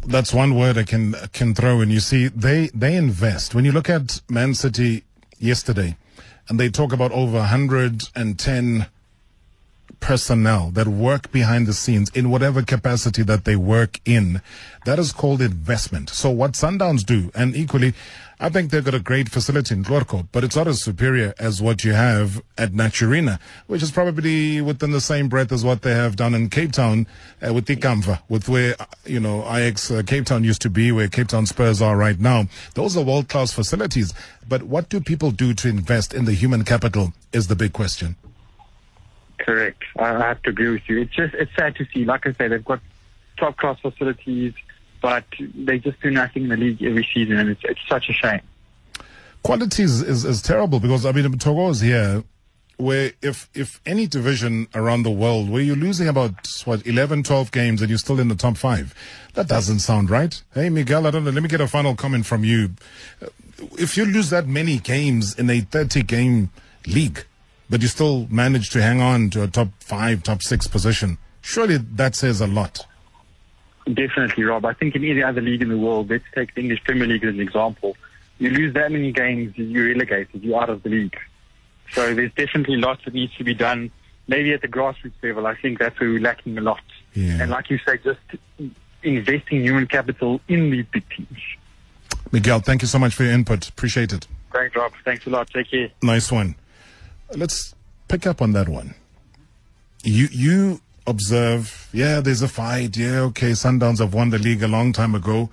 That's 0.06 0.34
one 0.34 0.56
word 0.56 0.78
I 0.78 0.84
can 0.84 1.16
can 1.32 1.56
throw 1.56 1.80
in. 1.80 1.90
You 1.90 2.02
see, 2.02 2.28
they 2.28 2.70
they 2.74 2.96
invest. 2.96 3.56
When 3.56 3.64
you 3.64 3.72
look 3.72 3.90
at 3.90 4.22
Man 4.30 4.54
City 4.54 5.06
yesterday, 5.40 5.96
and 6.50 6.60
they 6.60 6.70
talk 6.70 6.92
about 6.92 7.14
over 7.14 7.38
110 7.38 8.88
personnel 10.02 10.72
that 10.72 10.88
work 10.88 11.32
behind 11.32 11.68
the 11.68 11.74
scenes 11.74 12.10
in 12.14 12.30
whatever 12.30 12.62
capacity 12.62 13.24
that 13.24 13.46
they 13.46 13.56
work 13.56 14.02
in. 14.04 14.42
That 14.86 15.00
is 15.00 15.14
called 15.14 15.42
investment. 15.42 16.10
So 16.10 16.30
what 16.30 16.54
Sundowns 16.54 17.06
do, 17.06 17.32
and 17.34 17.56
equally, 17.56 17.94
I 18.40 18.50
think 18.50 18.72
they've 18.72 18.84
got 18.84 18.96
a 18.96 19.00
great 19.00 19.30
facility 19.30 19.76
in 19.76 19.84
Chloorkop, 19.84 20.30
but 20.32 20.44
it's 20.44 20.56
not 20.56 20.68
as 20.68 20.82
superior 20.82 21.36
as 21.38 21.62
what 21.62 21.84
you 21.84 21.94
have 21.94 22.42
at 22.58 22.72
Naturena, 22.72 23.40
which 23.68 23.84
is 23.84 23.92
probably 23.92 24.60
within 24.62 24.92
the 24.92 25.00
same 25.00 25.30
breadth 25.30 25.52
as 25.52 25.64
what 25.64 25.84
they 25.84 25.94
have 25.94 26.16
done 26.16 26.34
in 26.34 26.50
Cape 26.50 26.72
Town 26.72 27.06
uh, 27.48 27.54
with 27.54 27.68
Ikamva, 27.68 28.20
with 28.30 28.50
where, 28.50 28.76
you 29.06 29.20
know, 29.20 29.44
Ajax 29.44 29.92
uh, 29.92 30.02
Cape 30.02 30.26
Town 30.26 30.44
used 30.44 30.64
to 30.64 30.72
be, 30.72 30.92
where 30.92 31.08
Cape 31.08 31.28
Town 31.28 31.46
Spurs 31.46 31.84
are 31.84 31.96
right 31.96 32.20
now. 32.20 32.48
Those 32.74 32.98
are 32.98 33.04
world-class 33.04 33.54
facilities. 33.54 34.12
But 34.50 34.64
what 34.64 34.90
do 34.90 35.00
people 35.00 35.30
do 35.30 35.54
to 35.54 35.70
invest 35.70 36.12
in 36.12 36.26
the 36.26 36.34
human 36.34 36.64
capital 36.64 37.14
is 37.32 37.46
the 37.48 37.56
big 37.56 37.74
question. 37.74 38.16
Correct. 39.42 39.82
I 39.98 40.10
have 40.10 40.42
to 40.44 40.52
agree 40.52 40.70
with 40.70 40.88
you. 40.88 41.02
It's 41.02 41.14
just 41.14 41.34
it's 41.34 41.52
sad 41.56 41.76
to 41.78 41.86
see. 41.94 42.06
Like 42.06 42.28
I 42.28 42.34
say, 42.34 42.48
they've 42.48 42.64
got 42.64 42.80
top 43.38 43.58
class 43.58 43.80
facilities, 43.80 44.54
but 45.02 45.26
they 45.56 45.80
just 45.80 46.00
do 46.02 46.12
nothing 46.12 46.44
in 46.44 46.50
the 46.50 46.58
league 46.58 46.84
every 46.84 47.08
season, 47.12 47.38
and 47.38 47.50
it's 47.50 47.62
it's 47.64 47.82
such 47.90 48.08
a 48.10 48.14
shame. 48.14 48.42
quality 49.44 49.84
is, 49.84 50.04
is, 50.04 50.26
is 50.26 50.42
terrible 50.44 50.80
because 50.80 51.06
I 51.06 51.12
mean 51.12 51.38
Togo 51.40 51.70
is 51.70 51.82
here 51.82 52.24
where 52.78 53.12
if 53.22 53.50
if 53.56 53.82
any 53.86 54.06
division 54.08 54.68
around 54.76 55.04
the 55.04 55.12
world 55.12 55.50
where 55.50 55.62
you're 55.62 55.76
losing 55.76 56.08
about 56.08 56.34
what 56.66 56.86
11 56.86 57.24
12 57.24 57.52
games 57.52 57.82
and 57.82 57.90
you're 57.90 57.98
still 57.98 58.20
in 58.20 58.28
the 58.28 58.36
top 58.36 58.58
5 58.58 58.94
that 59.34 59.48
doesn't 59.48 59.80
sound 59.80 60.10
right 60.10 60.42
hey 60.54 60.70
Miguel 60.70 61.06
I 61.08 61.12
don't 61.12 61.24
know 61.24 61.32
let 61.32 61.44
me 61.44 61.50
get 61.50 61.62
a 61.62 61.68
final 61.68 61.96
comment 61.96 62.26
from 62.26 62.44
you 62.44 62.72
if 63.78 63.98
you 63.98 64.06
lose 64.06 64.30
that 64.32 64.48
many 64.48 64.78
games 64.80 65.38
in 65.38 65.50
a 65.50 65.62
30 65.62 66.04
game 66.04 66.50
league 66.88 67.26
but 67.72 67.82
you 67.82 67.88
still 67.88 68.28
manage 68.30 68.70
to 68.70 68.82
hang 68.82 69.02
on 69.02 69.32
to 69.32 69.42
a 69.42 69.48
top 69.48 69.70
5 69.80 70.22
top 70.22 70.44
6 70.44 70.68
position 70.68 71.18
surely 71.42 71.78
that 71.78 72.16
says 72.16 72.40
a 72.42 72.48
lot 72.48 72.86
Definitely, 73.86 74.44
Rob. 74.44 74.64
I 74.66 74.74
think 74.74 74.96
in 74.96 75.04
any 75.04 75.24
other 75.24 75.42
league 75.42 75.62
in 75.62 75.70
the 75.70 75.78
world, 75.78 76.10
let's 76.10 76.24
take 76.36 76.54
the 76.54 76.62
English 76.62 76.84
Premier 76.84 77.08
League 77.08 77.24
as 77.24 77.34
an 77.34 77.40
example. 77.40 77.98
You 78.38 78.52
lose 78.52 78.74
that 78.76 78.92
many 78.92 79.12
games, 79.12 79.58
you're 79.58 79.88
relegated, 79.88 80.44
you're 80.44 80.62
out 80.62 80.70
of 80.70 80.84
the 80.84 80.90
league. 80.90 81.18
So 81.92 82.14
there's 82.14 82.32
definitely 82.34 82.78
lots 82.78 83.04
that 83.06 83.14
needs 83.14 83.36
to 83.38 83.44
be 83.44 83.54
done. 83.54 83.92
Maybe 84.28 84.54
at 84.54 84.62
the 84.62 84.68
grassroots 84.68 85.14
level, 85.24 85.48
I 85.48 85.56
think 85.56 85.80
that's 85.80 86.00
where 86.00 86.10
we're 86.10 86.22
lacking 86.22 86.58
a 86.58 86.62
lot. 86.62 86.82
Yeah. 87.14 87.42
And 87.42 87.50
like 87.50 87.70
you 87.70 87.80
say, 87.80 87.98
just 87.98 88.20
investing 89.04 89.62
human 89.62 89.88
capital 89.88 90.40
in 90.48 90.70
these 90.70 90.86
big 90.92 91.04
teams. 91.10 91.40
Miguel 92.32 92.60
thank 92.60 92.82
you 92.82 92.88
so 92.88 93.00
much 93.00 93.16
for 93.16 93.24
your 93.24 93.34
input 93.34 93.68
appreciate 93.68 94.14
it 94.14 94.28
Great, 94.52 94.76
Rob. 94.76 94.92
Thanks 95.06 95.26
a 95.26 95.30
lot. 95.30 95.50
Take 95.50 95.72
care. 95.72 95.90
Nice 96.04 96.30
one. 96.32 96.56
Let's 97.36 97.76
pick 98.08 98.28
up 98.28 98.42
on 98.42 98.52
that 98.54 98.68
one. 98.68 98.96
You 100.04 100.28
you 100.32 100.82
observe, 101.08 101.90
yeah, 101.94 102.20
there's 102.20 102.42
a 102.42 102.48
fight. 102.48 102.98
Yeah, 102.98 103.22
okay, 103.22 103.52
Sundowns 103.52 104.00
have 104.00 104.14
won 104.14 104.30
the 104.30 104.40
league 104.40 104.64
a 104.64 104.68
long 104.68 104.94
time 104.94 105.16
ago. 105.16 105.50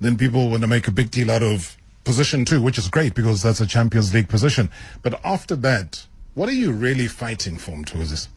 Then 0.00 0.16
people 0.16 0.48
want 0.50 0.62
to 0.62 0.66
make 0.66 0.88
a 0.88 0.90
big 0.90 1.10
deal 1.10 1.30
out 1.30 1.42
of 1.42 1.76
position 2.04 2.44
too, 2.44 2.62
which 2.62 2.78
is 2.78 2.88
great 2.88 3.14
because 3.14 3.42
that's 3.42 3.60
a 3.60 3.66
Champions 3.66 4.14
League 4.14 4.28
position. 4.28 4.70
But 5.02 5.20
after 5.24 5.54
that, 5.56 6.06
what 6.34 6.48
are 6.48 6.52
you 6.54 6.72
really 6.72 7.06
fighting 7.06 7.58
for, 7.58 7.72
Mthuzis? 7.72 8.28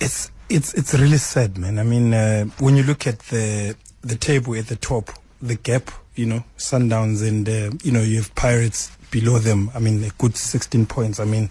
It's 0.00 0.30
it's 0.48 0.72
it's 0.74 0.94
really 0.94 1.18
sad, 1.18 1.58
man. 1.58 1.78
I 1.78 1.82
mean, 1.82 2.14
uh, 2.14 2.44
when 2.58 2.76
you 2.76 2.82
look 2.82 3.06
at 3.06 3.18
the 3.30 3.76
the 4.02 4.16
table 4.16 4.54
at 4.54 4.68
the 4.68 4.76
top, 4.76 5.10
the 5.42 5.56
gap, 5.56 5.90
you 6.14 6.26
know, 6.26 6.44
Sundowns 6.56 7.26
and 7.26 7.48
uh, 7.48 7.76
you 7.82 7.92
know 7.92 8.02
you 8.02 8.16
have 8.16 8.34
Pirates 8.34 8.90
below 9.10 9.38
them. 9.38 9.70
I 9.74 9.78
mean, 9.78 10.02
a 10.04 10.10
good 10.10 10.36
16 10.36 10.86
points. 10.86 11.20
I 11.20 11.24
mean, 11.24 11.50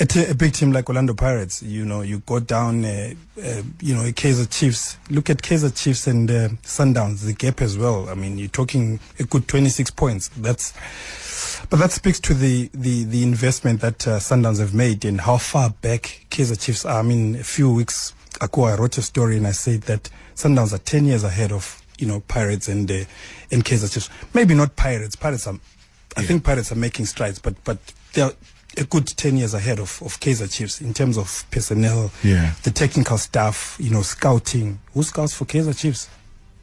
a, 0.00 0.34
big 0.34 0.52
team 0.52 0.72
like 0.72 0.88
Orlando 0.88 1.14
Pirates, 1.14 1.62
you 1.62 1.84
know, 1.84 2.00
you 2.00 2.20
go 2.20 2.40
down, 2.40 2.84
uh, 2.84 3.14
uh, 3.38 3.62
you 3.80 3.94
know, 3.94 4.02
a 4.02 4.12
Kaizer 4.12 4.50
Chiefs. 4.50 4.96
Look 5.10 5.30
at 5.30 5.38
Kaizer 5.38 5.74
Chiefs 5.74 6.06
and 6.06 6.30
uh, 6.30 6.48
Sundowns, 6.64 7.24
the 7.24 7.32
gap 7.32 7.60
as 7.60 7.78
well. 7.78 8.08
I 8.08 8.14
mean, 8.14 8.38
you're 8.38 8.48
talking 8.48 9.00
a 9.18 9.24
good 9.24 9.46
26 9.46 9.90
points. 9.92 10.28
That's 10.36 10.72
but 11.70 11.78
that 11.78 11.92
speaks 11.92 12.20
to 12.20 12.34
the, 12.34 12.70
the, 12.74 13.04
the 13.04 13.22
investment 13.22 13.80
that 13.80 14.06
uh, 14.06 14.18
Sundowns 14.18 14.58
have 14.58 14.74
made 14.74 15.04
and 15.04 15.20
how 15.20 15.36
far 15.36 15.70
back 15.70 16.26
Kaizer 16.30 16.60
Chiefs 16.60 16.84
are. 16.84 16.98
I 16.98 17.02
mean, 17.02 17.36
a 17.36 17.44
few 17.44 17.72
weeks 17.72 18.14
ago, 18.40 18.64
I 18.64 18.76
wrote 18.76 18.98
a 18.98 19.02
story 19.02 19.36
and 19.36 19.46
I 19.46 19.52
said 19.52 19.82
that 19.82 20.10
Sundowns 20.34 20.72
are 20.72 20.78
10 20.78 21.04
years 21.06 21.24
ahead 21.24 21.52
of, 21.52 21.80
you 21.98 22.06
know, 22.06 22.20
Pirates 22.20 22.68
and, 22.68 22.90
uh, 22.90 23.04
and 23.50 23.64
Kaizer 23.64 23.92
Chiefs. 23.92 24.10
Maybe 24.34 24.54
not 24.54 24.76
Pirates. 24.76 25.16
Pirates 25.16 25.46
are, 25.46 25.58
I 26.16 26.22
think 26.22 26.44
Pirates 26.44 26.70
are 26.72 26.76
making 26.76 27.06
strides, 27.06 27.38
but, 27.38 27.54
but 27.64 27.78
they're 28.12 28.32
a 28.76 28.84
good 28.84 29.06
10 29.06 29.36
years 29.36 29.54
ahead 29.54 29.78
of, 29.78 30.00
of 30.02 30.18
Kaizer 30.20 30.50
Chiefs 30.50 30.80
in 30.80 30.94
terms 30.94 31.16
of 31.18 31.44
personnel, 31.50 32.10
Yeah. 32.22 32.54
the 32.62 32.70
technical 32.70 33.18
staff, 33.18 33.76
you 33.80 33.90
know, 33.90 34.02
scouting. 34.02 34.78
Who 34.94 35.02
scouts 35.02 35.34
for 35.34 35.44
Kaizer 35.44 35.76
Chiefs? 35.78 36.08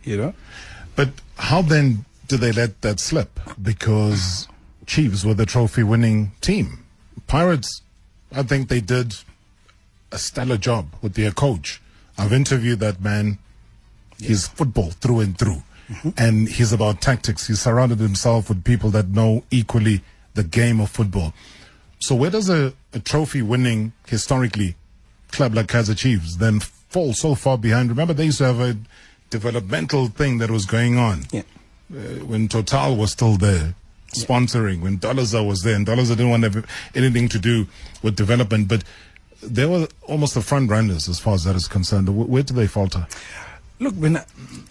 You 0.04 0.18
know? 0.18 0.34
But 0.96 1.10
how 1.38 1.62
then 1.62 2.06
do 2.28 2.38
they 2.38 2.52
let 2.52 2.82
that 2.82 3.00
slip? 3.00 3.40
Because 3.62 4.48
Chiefs 4.86 5.24
were 5.26 5.34
the 5.36 5.46
trophy 5.46 5.84
winning 5.84 6.32
team. 6.42 6.84
Pirates, 7.28 7.82
I 8.32 8.44
think 8.44 8.70
they 8.70 8.82
did 8.82 9.16
a 10.12 10.18
stellar 10.18 10.58
job 10.58 10.88
with 11.02 11.14
their 11.14 11.32
coach. 11.32 11.82
I've 12.18 12.34
interviewed 12.34 12.80
that 12.80 13.02
man. 13.02 13.38
He's 14.20 14.48
football 14.48 14.92
through 14.92 15.22
and 15.22 15.38
through. 15.38 15.64
And 16.18 16.48
he's 16.48 16.72
about 16.72 17.02
tactics. 17.02 17.48
He 17.48 17.56
surrounded 17.56 18.00
himself 18.00 18.50
with 18.50 18.64
people 18.64 18.90
that 18.92 19.10
know 19.10 19.44
equally 19.50 20.02
the 20.36 20.44
game 20.44 20.80
of 20.80 20.90
football. 20.90 21.34
So 22.00 22.16
where 22.16 22.30
does 22.30 22.50
a, 22.50 22.74
a 22.94 23.00
trophy 23.00 23.42
winning 23.42 23.94
historically 24.08 24.76
club 25.32 25.56
like 25.56 25.68
Kaizer 25.68 25.98
Chiefs 25.98 26.38
then 26.38 26.60
fall 26.60 27.14
so 27.14 27.36
far 27.36 27.58
behind? 27.58 27.90
Remember 27.90 28.14
they 28.14 28.26
used 28.26 28.38
to 28.38 28.46
have 28.46 28.60
a 28.60 28.78
developmental 29.30 30.08
thing 30.08 30.38
that 30.40 30.50
was 30.50 30.66
going 30.66 30.98
on 30.98 31.26
Yeah. 31.32 31.42
uh, 31.92 32.24
when 32.26 32.48
Total 32.48 32.96
was 32.96 33.12
still 33.12 33.36
there 33.38 33.76
sponsoring, 34.16 34.82
when 34.82 34.98
Dollarza 34.98 35.46
was 35.46 35.62
there, 35.62 35.76
and 35.76 35.86
Dollarza 35.86 36.10
didn't 36.10 36.30
want 36.30 36.44
to 36.44 36.50
have 36.50 36.66
anything 36.96 37.30
to 37.30 37.38
do 37.40 37.68
with 38.02 38.16
development, 38.16 38.68
but 38.68 38.84
they 39.44 39.66
were 39.68 39.88
almost 40.08 40.34
the 40.34 40.42
front 40.42 40.70
runners 40.72 41.08
as 41.08 41.20
far 41.20 41.36
as 41.36 41.44
that 41.44 41.56
is 41.56 41.68
concerned. 41.68 42.10
Where, 42.10 42.26
where 42.26 42.44
do 42.44 42.54
they 42.56 42.66
falter? 42.68 43.08
Look, 43.80 43.96
when 43.96 44.18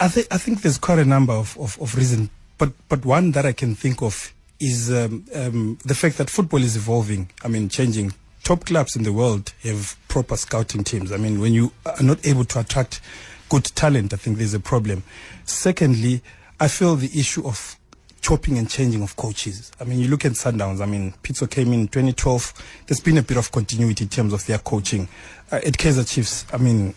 I, 0.00 0.08
think 0.08 0.26
I 0.30 0.38
think 0.38 0.62
there's 0.62 0.78
quite 0.78 0.98
a 0.98 1.04
number 1.04 1.32
of, 1.32 1.56
of, 1.58 1.80
of 1.80 1.94
reasons, 1.94 2.28
but 2.58 2.72
but 2.88 3.04
one 3.04 3.30
that 3.32 3.46
I 3.46 3.52
can 3.52 3.74
think 3.74 4.02
of 4.02 4.32
is 4.60 4.90
um, 4.90 5.24
um, 5.34 5.78
the 5.84 5.94
fact 5.94 6.18
that 6.18 6.28
football 6.28 6.62
is 6.62 6.76
evolving. 6.76 7.30
I 7.44 7.48
mean, 7.48 7.68
changing. 7.68 8.12
Top 8.44 8.64
clubs 8.64 8.96
in 8.96 9.02
the 9.02 9.12
world 9.12 9.52
have 9.62 9.96
proper 10.08 10.36
scouting 10.36 10.84
teams. 10.84 11.12
I 11.12 11.16
mean, 11.16 11.40
when 11.40 11.52
you 11.52 11.72
are 11.84 12.02
not 12.02 12.24
able 12.26 12.44
to 12.46 12.60
attract 12.60 13.00
good 13.48 13.64
talent, 13.64 14.12
I 14.12 14.16
think 14.16 14.38
there's 14.38 14.54
a 14.54 14.60
problem. 14.60 15.02
Secondly, 15.44 16.22
I 16.60 16.68
feel 16.68 16.96
the 16.96 17.10
issue 17.18 17.46
of 17.46 17.76
chopping 18.20 18.58
and 18.58 18.68
changing 18.68 19.02
of 19.02 19.16
coaches. 19.16 19.70
I 19.80 19.84
mean, 19.84 19.98
you 19.98 20.08
look 20.08 20.24
at 20.24 20.32
Sundowns. 20.32 20.80
I 20.80 20.86
mean, 20.86 21.14
Pitso 21.22 21.48
came 21.48 21.72
in 21.72 21.88
2012. 21.88 22.84
There's 22.86 23.00
been 23.00 23.18
a 23.18 23.22
bit 23.22 23.36
of 23.36 23.52
continuity 23.52 24.04
in 24.04 24.08
terms 24.08 24.32
of 24.32 24.44
their 24.46 24.58
coaching. 24.58 25.08
Uh, 25.52 25.56
at 25.56 25.74
Kaizer 25.74 26.08
Chiefs, 26.08 26.46
I 26.52 26.58
mean, 26.58 26.94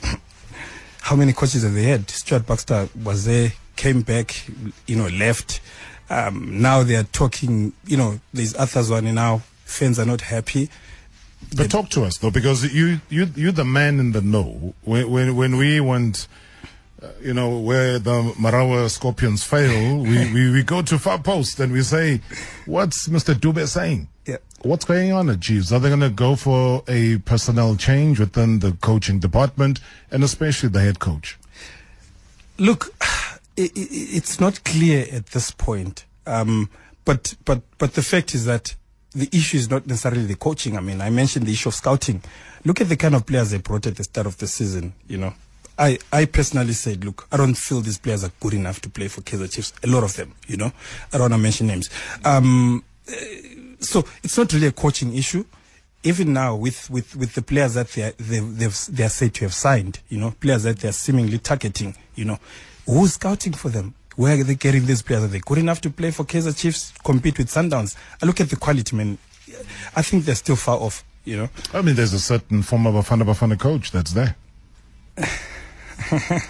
how 1.02 1.16
many 1.16 1.34
coaches 1.34 1.64
have 1.64 1.74
they 1.74 1.84
had? 1.84 2.10
Stuart 2.10 2.46
Baxter 2.46 2.88
was 3.04 3.26
there, 3.26 3.52
came 3.76 4.02
back, 4.02 4.48
you 4.88 4.96
know, 4.96 5.08
left. 5.08 5.60
Um, 6.10 6.62
now 6.62 6.84
they 6.84 6.96
are 6.96 7.04
talking, 7.04 7.74
you 7.86 7.98
know, 7.98 8.20
there's 8.34 8.54
Arthur 8.56 8.82
Zwane 8.82 9.14
now. 9.14 9.42
Fans 9.66 10.00
are 10.00 10.06
not 10.06 10.22
happy. 10.22 10.70
But 11.56 11.72
talk 11.72 11.90
to 11.90 12.04
us 12.04 12.18
though, 12.20 12.30
because 12.30 12.72
you 12.74 13.02
you 13.10 13.28
you're 13.36 13.52
the 13.52 13.66
man 13.66 14.00
in 14.00 14.12
the 14.12 14.22
know. 14.22 14.74
When 14.84 15.10
when, 15.10 15.36
when 15.36 15.58
we 15.58 15.80
went, 15.80 16.28
uh, 17.02 17.08
you 17.22 17.34
know, 17.34 17.58
where 17.58 17.98
the 18.00 18.34
Marawa 18.40 18.90
Scorpions 18.90 19.44
fail, 19.44 20.04
we, 20.04 20.32
we, 20.32 20.52
we 20.52 20.64
go 20.64 20.82
to 20.84 21.00
Far 21.00 21.20
Post 21.20 21.60
and 21.60 21.74
we 21.74 21.82
say, 21.82 22.22
"What's 22.66 23.08
Mr. 23.10 23.34
Dube 23.34 23.68
saying? 23.68 24.08
What's 24.64 24.86
going 24.86 25.12
on 25.12 25.30
at 25.30 25.42
Chiefs? 25.42 25.72
Are 25.72 25.80
they 25.80 25.90
going 25.90 26.02
to 26.02 26.10
go 26.10 26.36
for 26.36 26.84
a 26.88 27.18
personnel 27.20 27.76
change 27.76 28.20
within 28.20 28.60
the 28.60 28.74
coaching 28.74 29.20
department 29.20 29.80
and 30.12 30.24
especially 30.24 30.70
the 30.70 30.82
head 30.82 31.00
coach?" 31.00 31.40
Look, 32.58 32.94
i 33.02 33.38
i 33.58 33.72
it's 33.76 34.40
not 34.40 34.64
clear 34.64 35.08
at 35.12 35.28
this 35.28 35.50
point. 35.52 36.06
Um, 36.28 36.70
but 37.06 37.36
but 37.44 37.62
but 37.80 37.94
the 37.94 38.04
fact 38.04 38.36
is 38.36 38.46
that 38.46 38.76
the 39.14 39.30
issue 39.32 39.58
is 39.58 39.70
not 39.70 39.88
necessarily 39.88 40.26
the 40.26 40.36
coaching. 40.36 40.78
I 40.78 40.82
mean, 40.82 41.02
I 41.02 41.10
mentioned 41.10 41.46
the 41.48 41.54
issue 41.54 41.70
of 41.70 41.76
scouting. 41.76 42.22
Look 42.64 42.80
at 42.82 42.90
the 42.90 42.98
kind 42.98 43.16
of 43.16 43.26
players 43.26 43.50
they 43.50 43.58
brought 43.58 43.88
at 43.88 43.96
the 43.96 44.04
start 44.04 44.28
of 44.28 44.38
the 44.38 44.48
season. 44.48 44.94
You 45.08 45.18
know, 45.18 45.34
I 45.78 45.98
I 46.14 46.26
personally 46.26 46.74
said, 46.74 47.04
look, 47.04 47.28
I 47.32 47.38
don't 47.38 47.56
feel 47.56 47.82
these 47.82 47.98
players 47.98 48.24
are 48.24 48.32
good 48.40 48.54
enough 48.54 48.80
to 48.82 48.90
play 48.90 49.08
for 49.08 49.22
Kaizer 49.22 49.52
Chiefs. 49.52 49.74
A 49.84 49.88
lot 49.88 50.04
of 50.04 50.16
them. 50.16 50.36
You 50.48 50.58
know, 50.58 50.72
I 51.12 51.18
don't 51.18 51.22
want 51.22 51.34
to 51.34 51.38
mention 51.40 51.68
names. 51.68 51.90
Um, 52.24 52.84
so 53.82 54.06
it's 54.24 54.38
not 54.38 54.54
really 54.54 54.68
a 54.68 54.72
coaching 54.72 55.16
issue. 55.16 55.44
Even 56.04 56.34
now, 56.34 56.56
with, 56.56 56.90
with, 56.90 57.16
with 57.16 57.36
the 57.36 57.42
players 57.44 57.76
that 57.76 57.90
they 57.90 58.04
are, 58.04 58.12
they, 58.18 58.40
they've, 58.40 58.86
they 58.90 59.04
are 59.04 59.10
said 59.10 59.34
to 59.36 59.46
have 59.46 59.54
signed, 59.54 60.00
you 60.10 60.20
know, 60.20 60.32
players 60.40 60.64
that 60.64 60.80
they 60.80 60.90
are 60.90 60.94
seemingly 60.94 61.38
targeting, 61.38 61.96
you 62.16 62.26
know, 62.26 62.40
who's 62.88 63.14
scouting 63.14 63.54
for 63.54 63.70
them? 63.70 63.94
Where 64.16 64.40
are 64.40 64.44
they 64.44 64.56
getting 64.56 64.86
these 64.86 65.02
players? 65.02 65.24
Are 65.24 65.28
they 65.28 65.40
good 65.40 65.60
enough 65.60 65.80
to 65.82 65.90
play 65.90 66.12
for 66.12 66.24
Kaizer 66.24 66.58
Chiefs, 66.58 66.94
compete 67.04 67.38
with 67.38 67.48
Sundowns? 67.50 67.96
I 68.22 68.26
look 68.26 68.42
at 68.42 68.50
the 68.50 68.56
quality, 68.56 68.96
man. 68.96 69.18
I 69.96 70.02
think 70.02 70.26
they're 70.26 70.36
still 70.36 70.56
far 70.56 70.78
off, 70.78 71.04
you 71.24 71.38
know. 71.38 71.50
I 71.74 71.82
mean, 71.82 71.96
there's 71.96 72.14
a 72.14 72.20
certain 72.20 72.64
former 72.64 72.92
Bafana 72.92 73.24
Bafana 73.24 73.60
coach 73.60 73.92
that's 73.92 74.14
there. 74.14 74.36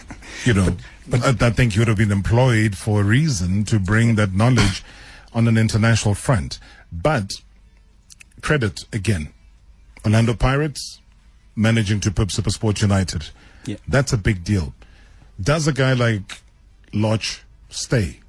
you 0.46 0.54
know, 0.54 0.76
but, 1.08 1.44
I, 1.44 1.48
I 1.48 1.50
think 1.50 1.76
you 1.76 1.82
would 1.82 1.88
have 1.88 1.98
been 1.98 2.12
employed 2.12 2.78
for 2.78 3.02
a 3.02 3.04
reason 3.04 3.66
to 3.66 3.80
bring 3.80 4.16
that 4.16 4.34
knowledge 4.34 4.84
on 5.34 5.48
an 5.48 5.58
international 5.58 6.16
front. 6.16 6.60
But 6.92 7.32
credit 8.42 8.86
again, 8.92 9.30
Orlando 10.06 10.34
Pirates 10.34 11.00
managing 11.56 12.00
to 12.02 12.12
put 12.12 12.32
Super 12.32 12.50
Sports 12.50 12.82
United. 12.82 13.30
Yeah. 13.66 13.78
That's 13.88 14.14
a 14.14 14.18
big 14.18 14.44
deal. 14.44 14.74
Does 15.40 15.68
a 15.68 15.74
guy 15.74 15.94
like 15.94 16.42
Lodge 16.94 17.44
stay? 17.70 18.20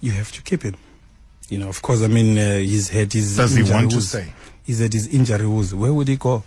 You 0.00 0.12
have 0.12 0.32
to 0.32 0.42
keep 0.42 0.62
him. 0.62 0.76
You 1.48 1.58
know, 1.58 1.68
of 1.68 1.82
course, 1.82 2.02
I 2.02 2.08
mean, 2.08 2.38
uh, 2.38 2.58
he's 2.58 2.88
had 2.88 3.12
his. 3.12 3.36
Does 3.36 3.54
he 3.54 3.60
injury 3.60 3.76
want 3.76 3.90
to 3.92 4.00
stay? 4.00 4.32
He's 4.64 4.80
had 4.80 4.92
his 4.92 5.06
injury 5.08 5.46
woes. 5.46 5.74
Where 5.74 5.92
would 5.92 6.08
he 6.08 6.16
go? 6.16 6.42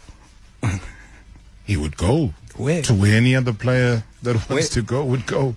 He 1.64 1.78
would 1.78 1.98
go. 1.98 2.34
Where? 2.56 2.82
To 2.84 2.94
where 2.94 3.16
any 3.16 3.36
other 3.36 3.54
player 3.54 4.04
that 4.24 4.36
wants 4.36 4.50
Where? 4.50 4.62
to 4.64 4.82
go 4.82 5.04
would 5.06 5.26
go. 5.28 5.56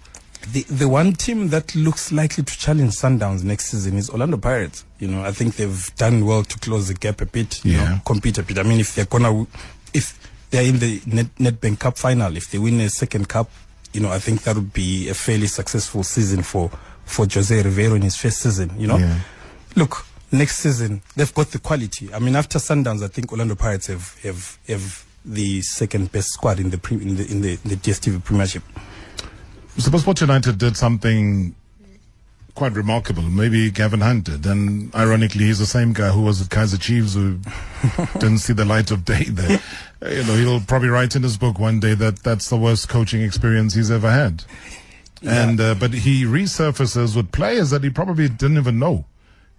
The 0.53 0.63
the 0.65 0.89
one 0.89 1.13
team 1.13 1.49
that 1.49 1.75
looks 1.75 2.11
likely 2.13 2.43
to 2.45 2.59
challenge 2.59 2.95
Sundowns 2.95 3.43
next 3.45 3.67
season 3.71 3.97
is 3.99 4.09
Orlando 4.11 4.37
Pirates. 4.39 4.85
You 4.99 5.09
know, 5.09 5.23
I 5.23 5.33
think 5.33 5.57
they've 5.57 5.95
done 5.97 6.25
well 6.25 6.43
to 6.45 6.59
close 6.59 6.89
the 6.89 6.95
gap 6.95 7.21
a 7.21 7.27
bit. 7.27 7.65
You 7.65 7.73
Yeah. 7.73 7.85
know, 7.91 8.01
compete 8.07 8.39
a 8.39 8.43
bit. 8.43 8.59
I 8.59 8.63
mean, 8.63 8.81
if 8.81 8.95
they're 8.95 9.05
gonna, 9.05 9.47
if 9.93 10.19
they're 10.51 10.65
in 10.65 10.79
the 10.79 11.01
Net, 11.07 11.27
Nedbank 11.39 11.79
Cup 11.79 11.99
final, 11.99 12.37
if 12.37 12.51
they 12.51 12.59
win 12.59 12.81
a 12.81 12.89
second 12.89 13.29
cup, 13.29 13.51
you 13.93 14.01
know, 14.01 14.11
I 14.11 14.19
think 14.19 14.43
that 14.45 14.57
would 14.57 14.73
be 14.73 15.09
a 15.09 15.15
fairly 15.15 15.47
successful 15.47 16.03
season 16.03 16.43
for 16.43 16.71
for 17.05 17.27
Jose 17.33 17.63
Riveiro 17.63 17.95
in 17.95 18.03
his 18.03 18.17
first 18.17 18.39
season. 18.39 18.71
You 18.79 18.87
know, 18.87 18.99
Yeah. 18.99 19.19
look, 19.77 20.07
next 20.33 20.59
season 20.59 21.03
they've 21.17 21.35
got 21.35 21.51
the 21.51 21.59
quality. 21.59 22.13
I 22.15 22.19
mean, 22.19 22.35
after 22.35 22.59
Sundowns, 22.59 23.03
I 23.05 23.09
think 23.09 23.31
Orlando 23.31 23.55
Pirates 23.57 23.87
have 23.89 24.17
have 24.23 24.59
have 24.69 25.05
the 25.25 25.61
second 25.63 26.11
best 26.13 26.29
squad 26.33 26.59
in 26.59 26.71
the 26.71 26.79
pre, 26.79 26.97
in 26.97 27.17
the 27.17 27.31
in 27.31 27.41
the, 27.43 27.53
in 27.63 27.71
the 27.71 27.77
DSTV 27.77 28.25
Premiership. 28.25 28.63
Super 29.81 29.99
Sport 29.99 30.21
United 30.21 30.59
did 30.59 30.77
something 30.77 31.55
quite 32.55 32.73
remarkable. 32.73 33.23
Maybe 33.23 33.71
Gavin 33.71 34.01
Hunt 34.01 34.25
did. 34.25 34.45
And 34.45 34.95
ironically, 34.95 35.45
he's 35.45 35.59
the 35.59 35.67
same 35.67 35.93
guy 35.93 36.11
who 36.11 36.23
was 36.23 36.43
at 36.43 36.49
Kaizer 36.49 36.81
Chiefs 36.81 37.15
who 37.15 37.39
didn't 38.19 38.39
see 38.39 38.53
the 38.53 38.65
light 38.65 38.91
of 38.91 39.05
day 39.05 39.25
there. 39.25 39.61
You 40.03 40.25
know, 40.25 40.35
he'll 40.35 40.61
probably 40.61 40.89
write 40.89 41.15
in 41.15 41.23
his 41.23 41.37
book 41.37 41.59
one 41.59 41.79
day 41.79 41.93
that 41.93 42.23
that's 42.23 42.49
the 42.49 42.57
worst 42.57 42.89
coaching 42.89 43.21
experience 43.21 43.75
he's 43.75 43.91
ever 43.91 44.11
had. 44.11 44.45
And, 45.23 45.61
uh, 45.61 45.75
but 45.75 45.93
he 45.93 46.25
resurfaces 46.25 47.15
with 47.15 47.33
players 47.33 47.69
that 47.69 47.85
he 47.85 47.91
probably 47.91 48.31
didn't 48.31 48.57
even 48.57 48.79
know. 48.79 49.05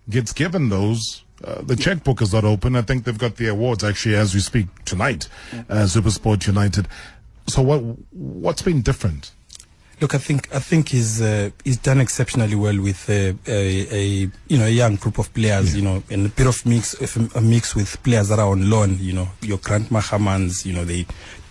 Gets 0.10 0.34
given 0.34 0.70
those. 0.70 1.24
Uh, 1.44 1.62
the 1.62 1.76
checkbook 1.76 2.24
is 2.24 2.34
not 2.34 2.44
open. 2.44 2.76
I 2.76 2.82
think 2.82 3.04
they've 3.04 3.16
got 3.16 3.36
the 3.36 3.50
awards 3.50 3.84
actually 3.84 4.16
as 4.16 4.34
we 4.34 4.40
speak 4.40 4.66
tonight, 4.84 5.30
uh, 5.70 5.86
Super 5.86 6.10
Sport 6.10 6.48
United. 6.48 6.88
So 7.46 7.62
what, 7.62 7.82
what's 8.12 8.64
been 8.64 8.82
different? 8.82 9.32
Look, 10.02 10.16
I 10.16 10.18
think 10.18 10.50
I 10.54 10.58
think 10.60 10.90
he's 10.90 11.22
uh, 11.22 11.52
he's 11.64 11.78
done 11.78 12.02
exceptionally 12.02 12.56
well 12.56 12.76
with 12.82 13.08
uh, 13.08 13.34
a, 13.46 13.88
a 13.96 14.04
you 14.48 14.58
know 14.58 14.66
a 14.66 14.70
young 14.70 14.96
group 14.96 15.20
of 15.20 15.32
players, 15.32 15.76
you 15.76 15.84
know, 15.84 16.02
and 16.10 16.26
a 16.26 16.30
bit 16.30 16.48
of 16.48 16.66
mix 16.66 16.96
a 17.36 17.42
mix 17.42 17.76
with 17.76 18.02
players 18.02 18.30
that 18.30 18.40
are 18.40 18.50
on 18.50 18.68
loan. 18.68 18.98
You 19.00 19.14
know, 19.14 19.28
your 19.42 19.60
Grant 19.60 19.90
Margemans, 19.92 20.66
you 20.66 20.74
know, 20.74 20.86
they 20.86 21.06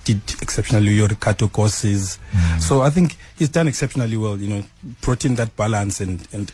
did 0.04 0.20
exceptionally. 0.42 0.90
Your 0.94 1.06
Ricardo 1.06 1.46
Gosses. 1.46 2.18
Mm. 2.32 2.60
So 2.60 2.82
I 2.82 2.90
think 2.90 3.16
he's 3.38 3.50
done 3.50 3.68
exceptionally 3.68 4.16
well. 4.16 4.36
You 4.36 4.48
know, 4.48 4.64
brought 5.00 5.24
in 5.24 5.36
that 5.36 5.54
balance, 5.56 6.00
and 6.00 6.26
and 6.32 6.50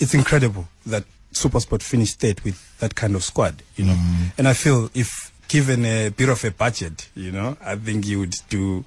it's 0.00 0.14
incredible 0.14 0.66
that 0.86 1.04
SuperSport 1.34 1.82
finished 1.82 2.20
third 2.20 2.40
with 2.40 2.78
that 2.78 2.94
kind 2.94 3.14
of 3.14 3.22
squad. 3.22 3.62
You 3.76 3.84
know, 3.84 3.94
Mm. 3.96 4.32
and 4.38 4.48
I 4.48 4.54
feel 4.54 4.88
if 4.94 5.30
given 5.48 5.84
a 5.84 6.08
bit 6.08 6.30
of 6.30 6.42
a 6.44 6.50
budget, 6.52 7.10
you 7.14 7.32
know, 7.32 7.58
I 7.62 7.76
think 7.76 8.06
he 8.06 8.16
would 8.16 8.34
do 8.48 8.86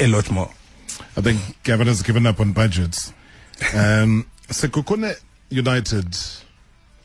a 0.00 0.06
lot 0.06 0.30
more. 0.30 0.50
I 1.16 1.20
think 1.20 1.40
Gavin 1.64 1.86
has 1.86 2.02
given 2.02 2.26
up 2.26 2.40
on 2.40 2.52
budgets. 2.52 3.12
Um, 3.74 4.26
Sekhukhune 4.48 5.14
United 5.50 6.16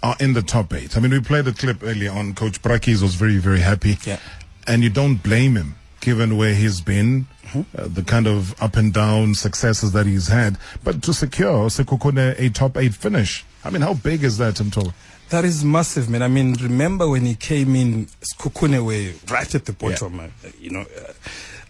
are 0.04 0.16
in 0.20 0.34
the 0.34 0.42
top 0.42 0.74
eight. 0.74 0.96
I 0.98 1.00
mean, 1.00 1.12
we 1.12 1.20
played 1.20 1.48
a 1.48 1.54
clip 1.54 1.84
earlier 1.84 2.12
on. 2.12 2.34
Coach 2.34 2.62
Brakis 2.62 3.02
was 3.02 3.16
very, 3.16 3.38
very 3.38 3.60
happy. 3.60 3.98
Yeah. 4.06 4.20
And 4.68 4.84
you 4.84 4.90
don't 4.90 5.18
blame 5.18 5.56
him, 5.56 5.76
given 6.02 6.38
where 6.38 6.54
he's 6.54 6.82
been, 6.82 7.28
Mm-hmm. 7.48 7.80
uh, 7.82 7.88
the 7.88 8.04
kind 8.04 8.28
of 8.28 8.62
up 8.62 8.76
and 8.76 8.94
down 8.94 9.34
successes 9.34 9.94
that 9.94 10.06
he's 10.06 10.28
had. 10.28 10.58
But 10.84 11.02
to 11.04 11.14
secure 11.14 11.70
Sekukune 11.70 12.38
a 12.38 12.50
top 12.50 12.76
eight 12.76 12.94
finish, 12.94 13.46
I 13.64 13.70
mean, 13.70 13.82
how 13.82 13.94
big 13.94 14.26
is 14.26 14.38
that, 14.40 14.56
Mtola? 14.56 14.94
That 15.30 15.46
is 15.46 15.64
massive, 15.64 16.10
man. 16.10 16.22
I 16.24 16.28
mean, 16.28 16.56
remember 16.56 17.08
when 17.10 17.26
he 17.26 17.36
came 17.36 17.74
in, 17.78 18.08
Sekhukhune 18.20 18.84
were 18.86 19.14
right 19.34 19.56
at 19.56 19.64
the 19.64 19.72
bottom. 19.72 20.20
uh, 20.20 20.28
You 20.60 20.72
know, 20.72 20.82
uh, 20.82 21.14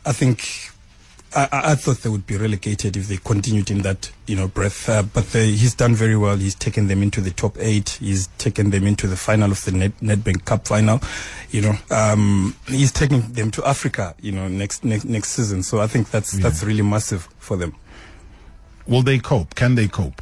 I 0.04 0.14
think 0.14 0.72
I, 1.38 1.72
I 1.72 1.76
thought 1.76 1.98
they 1.98 2.10
would 2.10 2.26
be 2.26 2.36
relegated 2.36 2.98
if 2.98 3.08
they 3.08 3.18
continued 3.18 3.70
in 3.70 3.84
that, 3.84 4.12
you 4.26 4.36
know, 4.36 4.48
breath. 4.48 4.90
Uh, 4.90 5.04
but 5.04 5.28
they, 5.28 5.52
he's 5.52 5.76
done 5.76 5.94
very 5.94 6.18
well. 6.18 6.36
He's 6.36 6.56
taken 6.56 6.88
them 6.88 7.04
into 7.04 7.22
the 7.22 7.30
top 7.30 7.56
eight. 7.60 7.98
He's 8.00 8.28
taken 8.40 8.72
them 8.72 8.88
into 8.88 9.06
the 9.06 9.16
final 9.16 9.52
of 9.52 9.64
the 9.64 9.72
Net, 9.72 9.92
Nedbank 10.02 10.46
Cup 10.46 10.68
final. 10.68 11.00
You 11.52 11.62
know, 11.62 11.74
um, 11.92 12.56
he's 12.68 12.92
taking 12.92 13.22
them 13.34 13.52
to 13.52 13.66
Africa. 13.68 14.16
You 14.20 14.32
know, 14.32 14.48
next 14.48 14.84
next 14.84 15.06
next 15.06 15.30
season. 15.30 15.62
So 15.62 15.80
I 15.80 15.86
think 15.86 16.10
that's 16.10 16.32
that's 16.32 16.64
really 16.64 16.82
massive 16.82 17.30
for 17.38 17.56
them. 17.56 17.76
Will 18.88 19.04
they 19.04 19.20
cope? 19.20 19.54
Can 19.54 19.76
they 19.76 19.88
cope? 19.88 20.22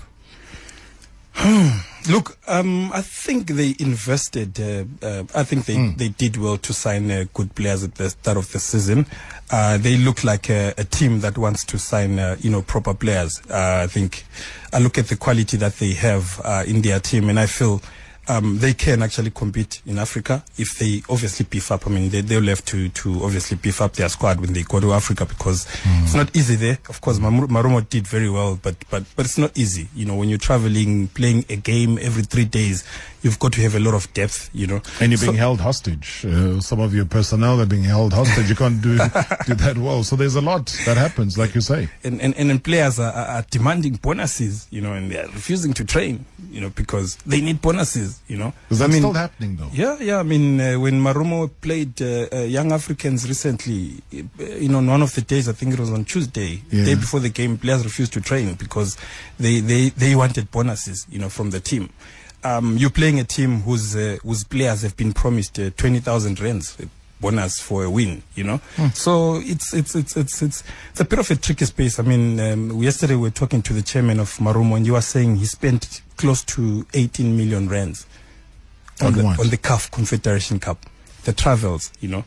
Look, 2.08 2.38
um, 2.48 2.92
I 2.94 3.02
think 3.02 3.48
they 3.48 3.76
invested. 3.80 4.60
Uh, 4.60 4.84
uh, 5.06 5.24
I 5.34 5.44
think 5.44 5.66
they, 5.66 5.90
they 5.98 6.10
did 6.10 6.38
well 6.38 6.58
to 6.58 6.72
sign 6.74 7.10
uh, 7.10 7.26
good 7.34 7.56
players 7.56 7.84
at 7.84 7.96
the 7.96 8.12
start 8.12 8.38
of 8.38 8.52
the 8.52 8.60
season. 8.60 9.08
Uh, 9.50 9.78
they 9.78 9.98
look 9.98 10.24
like 10.24 10.50
a, 10.50 10.74
a 10.78 10.84
team 10.84 11.22
that 11.22 11.38
wants 11.38 11.64
to 11.66 11.80
sign, 11.80 12.20
uh, 12.20 12.36
you 12.40 12.52
know, 12.52 12.62
proper 12.62 12.94
players. 12.94 13.42
Uh, 13.50 13.82
I 13.84 13.88
think 13.88 14.24
I 14.72 14.80
look 14.80 14.98
at 15.00 15.08
the 15.08 15.16
quality 15.16 15.58
that 15.58 15.78
they 15.78 15.94
have 15.94 16.40
uh, 16.44 16.64
in 16.68 16.82
their 16.82 17.00
team, 17.00 17.28
and 17.30 17.40
I 17.40 17.48
feel 17.48 17.82
um, 18.28 18.60
they 18.60 18.74
can 18.74 19.02
actually 19.04 19.32
compete 19.32 19.82
in 19.86 20.00
Africa 20.00 20.44
if 20.58 20.78
they 20.80 21.02
obviously 21.10 21.46
beef 21.50 21.72
up. 21.72 21.86
I 21.88 21.90
mean, 21.90 22.10
they, 22.10 22.22
they'll 22.22 22.44
have 22.46 22.64
to, 22.66 22.90
to 22.90 23.24
obviously 23.24 23.58
beef 23.58 23.82
up 23.82 23.94
their 23.94 24.10
squad 24.10 24.40
when 24.40 24.54
they 24.54 24.64
go 24.64 24.80
to 24.80 24.94
Africa 24.94 25.26
because 25.26 25.68
it's 26.04 26.14
not 26.16 26.36
easy 26.36 26.56
there. 26.56 26.78
Of 26.90 27.02
course, 27.02 27.20
Mamu- 27.20 27.48
Marumo 27.48 27.88
did 27.88 28.08
very 28.08 28.30
well, 28.30 28.60
but, 28.62 28.76
but, 28.90 29.04
but 29.16 29.26
it's 29.26 29.38
not 29.38 29.58
easy. 29.58 29.88
You 29.96 30.06
know, 30.06 30.16
when 30.16 30.30
you're 30.30 30.38
traveling, 30.40 31.08
playing 31.10 31.46
a 31.50 31.56
game 31.56 31.98
every 32.02 32.24
three 32.24 32.46
days, 32.46 32.84
you've 33.22 33.40
got 33.40 33.54
to 33.54 33.62
have 33.62 33.76
a 33.76 33.80
lot 33.80 33.94
of 33.94 34.12
depth, 34.14 34.50
you 34.54 34.68
know. 34.68 34.82
And 35.00 35.12
you're 35.12 35.18
So- 35.18 35.28
being 35.28 35.38
held 35.38 35.62
hostage. 35.62 36.26
Uh, 36.26 36.60
some 36.62 36.80
of 36.80 36.94
your 36.94 37.06
personnel 37.06 37.60
are 37.62 37.66
being 37.66 37.84
held 37.84 38.14
hostage. 38.14 38.50
You 38.50 38.56
can't 38.56 38.82
do 38.82 38.98
do 38.98 39.56
that 39.56 39.78
well. 39.78 40.04
So 40.04 40.16
there's 40.16 40.36
a 40.36 40.42
lot 40.42 40.68
that 40.86 40.98
happens, 40.98 41.38
like 41.38 41.56
you 41.56 41.62
say. 41.62 41.90
and, 42.04 42.22
and, 42.22 42.36
and 42.36 42.64
players 42.64 43.00
are 43.00 43.12
are 43.14 43.46
demanding 43.50 43.96
bonuses, 43.96 44.68
you 44.72 44.82
know, 44.82 44.94
and 44.94 45.12
they're 45.12 45.28
refusing 45.28 45.74
to 45.74 45.84
train, 45.86 46.26
you 46.52 46.62
know, 46.62 46.70
because 46.70 47.16
they 47.26 47.42
need 47.42 47.62
bonuses, 47.62 48.15
you 48.28 48.38
know. 48.38 48.54
Is 48.70 48.80
that 48.80 48.86
I 48.90 48.94
mean, 48.94 49.02
still 49.02 49.14
happening 49.14 49.56
though? 49.56 49.70
Yeah, 49.74 49.98
yeah. 50.00 50.20
I 50.20 50.24
mean, 50.24 50.60
uh, 50.60 50.80
when 50.80 51.02
Marumo 51.02 51.50
played 51.62 52.02
uh, 52.02 52.28
uh, 52.32 52.40
Young 52.42 52.72
Africans 52.72 53.28
recently, 53.28 54.02
uh, 54.14 54.44
you 54.44 54.70
know, 54.70 54.78
on 54.80 54.88
one 54.88 55.02
of 55.02 55.14
the 55.14 55.22
days, 55.22 55.48
I 55.50 55.54
think 55.54 55.74
it 55.74 55.80
was 55.80 55.92
on 55.92 56.06
Tuesday, 56.06 56.62
Yeah. 56.72 56.86
day 56.86 56.96
before 56.96 57.20
the 57.20 57.30
game, 57.30 57.58
players 57.58 57.84
refused 57.84 58.14
to 58.14 58.22
train 58.22 58.54
because 58.56 58.98
they, 59.40 59.60
they, 59.60 59.90
they 59.90 60.16
wanted 60.16 60.50
bonuses, 60.52 61.06
you 61.10 61.20
know, 61.20 61.30
from 61.30 61.50
the 61.52 61.60
team. 61.60 61.90
Um, 62.44 62.78
you're 62.78 62.92
playing 62.92 63.20
a 63.20 63.24
team 63.24 63.62
whose 63.62 63.96
uh, 63.96 64.18
whose 64.22 64.44
players 64.44 64.84
have 64.84 64.96
been 64.96 65.14
promised 65.14 65.58
uh, 65.60 65.72
twenty 65.78 66.00
thousand 66.00 66.40
rands 66.40 66.78
bonus 67.22 67.60
for 67.60 67.84
a 67.84 67.90
win. 67.90 68.24
You 68.36 68.44
know, 68.44 68.62
so 68.94 69.38
it's 69.44 69.74
it's 69.74 69.96
it's 69.96 70.16
it's 70.16 70.42
it's 70.42 70.64
it's 70.92 71.00
a 71.00 71.06
bit 71.06 71.20
of 71.20 71.30
a 71.32 71.36
tricky 71.36 71.66
space. 71.66 72.00
I 72.00 72.04
mean, 72.04 72.40
um, 72.40 72.82
yesterday 72.82 73.16
we 73.16 73.22
were 73.22 73.30
talking 73.32 73.62
to 73.64 73.74
the 73.74 73.82
chairman 73.82 74.20
of 74.20 74.30
Marumo, 74.38 74.78
and 74.78 74.86
you 74.86 74.94
were 74.94 75.02
saying 75.02 75.38
he 75.38 75.46
spent 75.46 76.02
close 76.18 76.44
to 76.46 76.86
eighteen 76.94 77.36
million 77.38 77.68
rands 77.70 78.06
On 79.02 79.12
the, 79.14 79.24
on 79.26 79.50
the 79.50 79.58
CAF 79.58 79.92
Confederation 79.92 80.60
Cup, 80.60 80.86
the 81.26 81.34
travels, 81.34 81.92
you 82.00 82.08
know, 82.08 82.24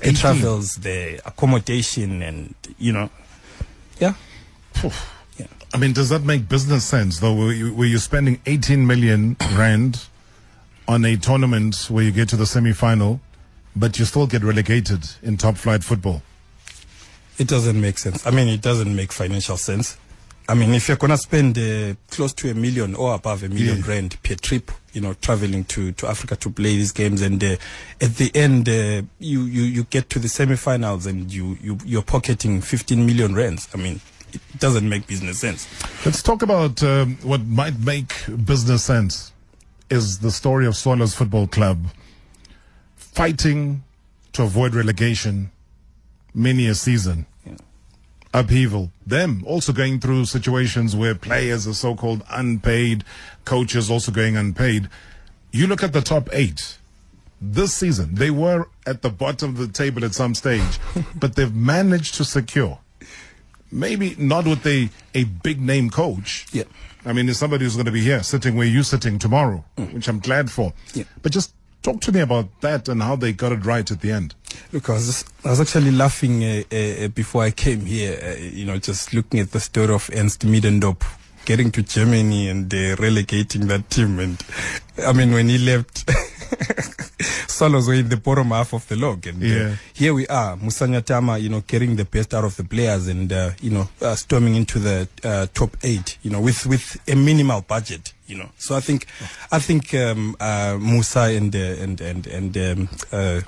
the 0.00 0.08
18? 0.08 0.14
travels, 0.14 0.74
the 0.76 1.20
accommodation, 1.24 2.22
and 2.22 2.54
you 2.78 2.92
know, 2.92 3.10
yeah. 4.00 4.14
Yeah. 5.36 5.46
I 5.72 5.78
mean, 5.78 5.92
does 5.92 6.08
that 6.08 6.22
make 6.22 6.48
business 6.48 6.84
sense 6.84 7.20
though? 7.20 7.34
Were 7.34 7.52
you, 7.52 7.74
were 7.74 7.84
you 7.84 7.98
spending 7.98 8.40
18 8.46 8.86
million 8.86 9.36
rand 9.52 10.06
on 10.88 11.04
a 11.04 11.16
tournament 11.16 11.86
where 11.88 12.02
you 12.02 12.10
get 12.10 12.28
to 12.30 12.36
the 12.36 12.46
semi-final, 12.46 13.20
but 13.76 13.98
you 13.98 14.04
still 14.04 14.26
get 14.26 14.42
relegated 14.42 15.04
in 15.22 15.36
top 15.36 15.56
flight 15.56 15.84
football? 15.84 16.22
It 17.38 17.48
doesn't 17.48 17.80
make 17.80 17.98
sense. 17.98 18.26
I 18.26 18.30
mean, 18.30 18.48
it 18.48 18.60
doesn't 18.60 18.94
make 18.94 19.12
financial 19.12 19.56
sense. 19.56 19.96
I 20.48 20.54
mean, 20.54 20.74
if 20.74 20.88
you're 20.88 20.96
gonna 20.96 21.16
spend 21.16 21.56
uh, 21.56 21.94
close 22.10 22.32
to 22.34 22.50
a 22.50 22.54
million 22.54 22.94
or 22.96 23.14
above 23.14 23.44
a 23.44 23.48
million 23.48 23.78
Yeah. 23.78 23.86
rand 23.88 24.20
per 24.24 24.34
trip, 24.34 24.72
you 24.92 25.00
know, 25.00 25.14
traveling 25.14 25.62
to, 25.66 25.92
to 25.92 26.08
Africa 26.08 26.34
to 26.36 26.50
play 26.50 26.74
these 26.76 26.90
games, 26.92 27.22
and 27.22 27.42
uh, 27.42 27.56
at 28.00 28.16
the 28.16 28.32
end, 28.34 28.68
uh, 28.68 29.02
you, 29.20 29.42
you 29.44 29.62
you 29.62 29.84
get 29.84 30.10
to 30.10 30.18
the 30.18 30.28
semi-finals 30.28 31.06
and 31.06 31.32
you 31.32 31.56
you 31.62 31.78
you're 31.84 32.02
pocketing 32.02 32.60
15 32.60 33.06
million 33.06 33.34
rands. 33.34 33.68
I 33.72 33.76
mean, 33.76 34.00
it 34.32 34.40
doesn't 34.58 34.88
make 34.88 35.06
business 35.06 35.38
sense. 35.40 35.68
Let's 36.04 36.20
talk 36.22 36.42
about 36.42 36.82
um, 36.82 37.16
what 37.22 37.46
might 37.46 37.78
make 37.78 38.12
business 38.44 38.82
sense. 38.82 39.32
Is 39.88 40.18
the 40.18 40.30
story 40.32 40.66
of 40.66 40.76
Swallows 40.76 41.14
Football 41.14 41.46
Club 41.46 41.86
fighting 43.12 43.82
to 44.32 44.42
avoid 44.42 44.74
relegation 44.74 45.50
many 46.34 46.66
a 46.66 46.74
season. 46.74 47.26
Upheaval. 48.32 48.92
Them 49.04 49.42
also 49.44 49.72
going 49.72 49.98
through 49.98 50.26
situations 50.26 50.94
where 50.94 51.16
players 51.16 51.66
are 51.66 51.74
so 51.74 51.96
called 51.96 52.22
unpaid, 52.30 53.02
coaches 53.44 53.90
also 53.90 54.12
going 54.12 54.36
unpaid. 54.36 54.88
You 55.50 55.66
look 55.66 55.82
at 55.82 55.92
the 55.92 56.00
top 56.00 56.28
eight 56.32 56.78
this 57.40 57.74
season, 57.74 58.14
they 58.14 58.30
were 58.30 58.68
at 58.86 59.02
the 59.02 59.10
bottom 59.10 59.50
of 59.50 59.58
the 59.58 59.66
table 59.66 60.04
at 60.04 60.14
some 60.14 60.36
stage, 60.36 60.78
but 61.16 61.34
they've 61.34 61.54
managed 61.54 62.14
to 62.16 62.24
secure 62.24 62.78
maybe 63.72 64.14
not 64.18 64.46
with 64.46 64.66
a, 64.66 64.90
a 65.14 65.24
big 65.24 65.60
name 65.60 65.90
coach. 65.90 66.46
Yeah. 66.52 66.64
I 67.04 67.12
mean, 67.12 67.26
there's 67.26 67.38
somebody 67.38 67.64
who's 67.64 67.76
going 67.76 67.86
to 67.86 67.92
be 67.92 68.02
here 68.02 68.22
sitting 68.22 68.56
where 68.56 68.66
you're 68.66 68.82
sitting 68.82 69.18
tomorrow, 69.18 69.64
mm. 69.76 69.92
which 69.94 70.08
I'm 70.08 70.18
glad 70.18 70.50
for. 70.50 70.72
Yeah. 70.92 71.04
But 71.22 71.32
just 71.32 71.54
talk 71.82 72.00
to 72.02 72.12
me 72.12 72.20
about 72.20 72.48
that 72.60 72.88
and 72.88 73.02
how 73.02 73.16
they 73.16 73.32
got 73.32 73.52
it 73.52 73.64
right 73.64 73.90
at 73.90 74.00
the 74.00 74.10
end. 74.12 74.34
Look, 74.72 74.88
I 74.90 74.94
was 74.94 75.24
I 75.44 75.50
was 75.50 75.60
actually 75.60 75.90
laughing 75.92 76.42
uh, 76.44 76.62
uh, 76.72 77.08
before 77.08 77.42
I 77.44 77.50
came 77.50 77.86
here. 77.86 78.18
Uh, 78.22 78.40
you 78.40 78.64
know, 78.66 78.78
just 78.78 79.12
looking 79.14 79.40
at 79.40 79.50
the 79.52 79.60
story 79.60 79.92
of 79.94 80.10
Ernst 80.14 80.46
Middendorp 80.46 81.02
getting 81.46 81.70
to 81.72 81.82
Germany 81.82 82.48
and 82.48 82.72
uh, 82.72 82.96
relegating 82.98 83.66
that 83.68 83.88
team. 83.90 84.18
And 84.18 84.42
I 85.06 85.12
mean, 85.12 85.32
when 85.32 85.48
he 85.48 85.58
left, 85.58 86.08
Swallows 87.48 87.88
were 87.88 87.94
in 87.94 88.08
the 88.08 88.16
bottom 88.16 88.48
half 88.48 88.72
of 88.72 88.86
the 88.88 88.96
log. 88.96 89.26
And 89.26 89.42
Yeah. 89.42 89.56
uh, 89.72 89.76
here 89.94 90.14
we 90.14 90.26
are, 90.28 90.56
Musa 90.56 90.86
Nyatama, 90.86 91.40
you 91.40 91.48
know, 91.48 91.60
getting 91.66 91.96
the 91.96 92.04
best 92.04 92.32
out 92.34 92.44
of 92.44 92.56
the 92.56 92.64
players 92.64 93.06
and 93.08 93.32
uh, 93.32 93.50
you 93.60 93.70
know, 93.70 93.88
uh, 94.00 94.14
storming 94.14 94.54
into 94.54 94.78
the 94.78 95.08
uh, 95.24 95.46
top 95.54 95.76
eight. 95.82 96.18
You 96.22 96.30
know, 96.30 96.40
with 96.40 96.66
with 96.66 96.96
a 97.08 97.14
minimal 97.16 97.62
budget. 97.62 98.12
You 98.30 98.38
know, 98.38 98.50
so 98.58 98.76
I 98.76 98.80
think, 98.80 99.06
I 99.50 99.58
think 99.58 99.92
um, 99.92 100.36
uh, 100.38 100.78
Musa 100.80 101.22
and 101.22 101.54
uh, 101.54 101.58
and 101.58 102.00
and 102.00 102.26
and 102.28 102.56
um, 102.56 102.88
uh, 103.10 103.40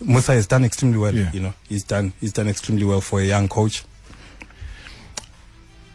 Musa 0.00 0.34
has 0.34 0.46
done 0.46 0.64
extremely 0.64 0.98
well. 0.98 1.12
Yeah. 1.12 1.32
You 1.32 1.40
know, 1.40 1.54
he's 1.68 1.82
done 1.82 2.12
he's 2.20 2.32
done 2.32 2.46
extremely 2.46 2.84
well 2.84 3.00
for 3.00 3.20
a 3.20 3.24
young 3.24 3.48
coach. 3.48 3.84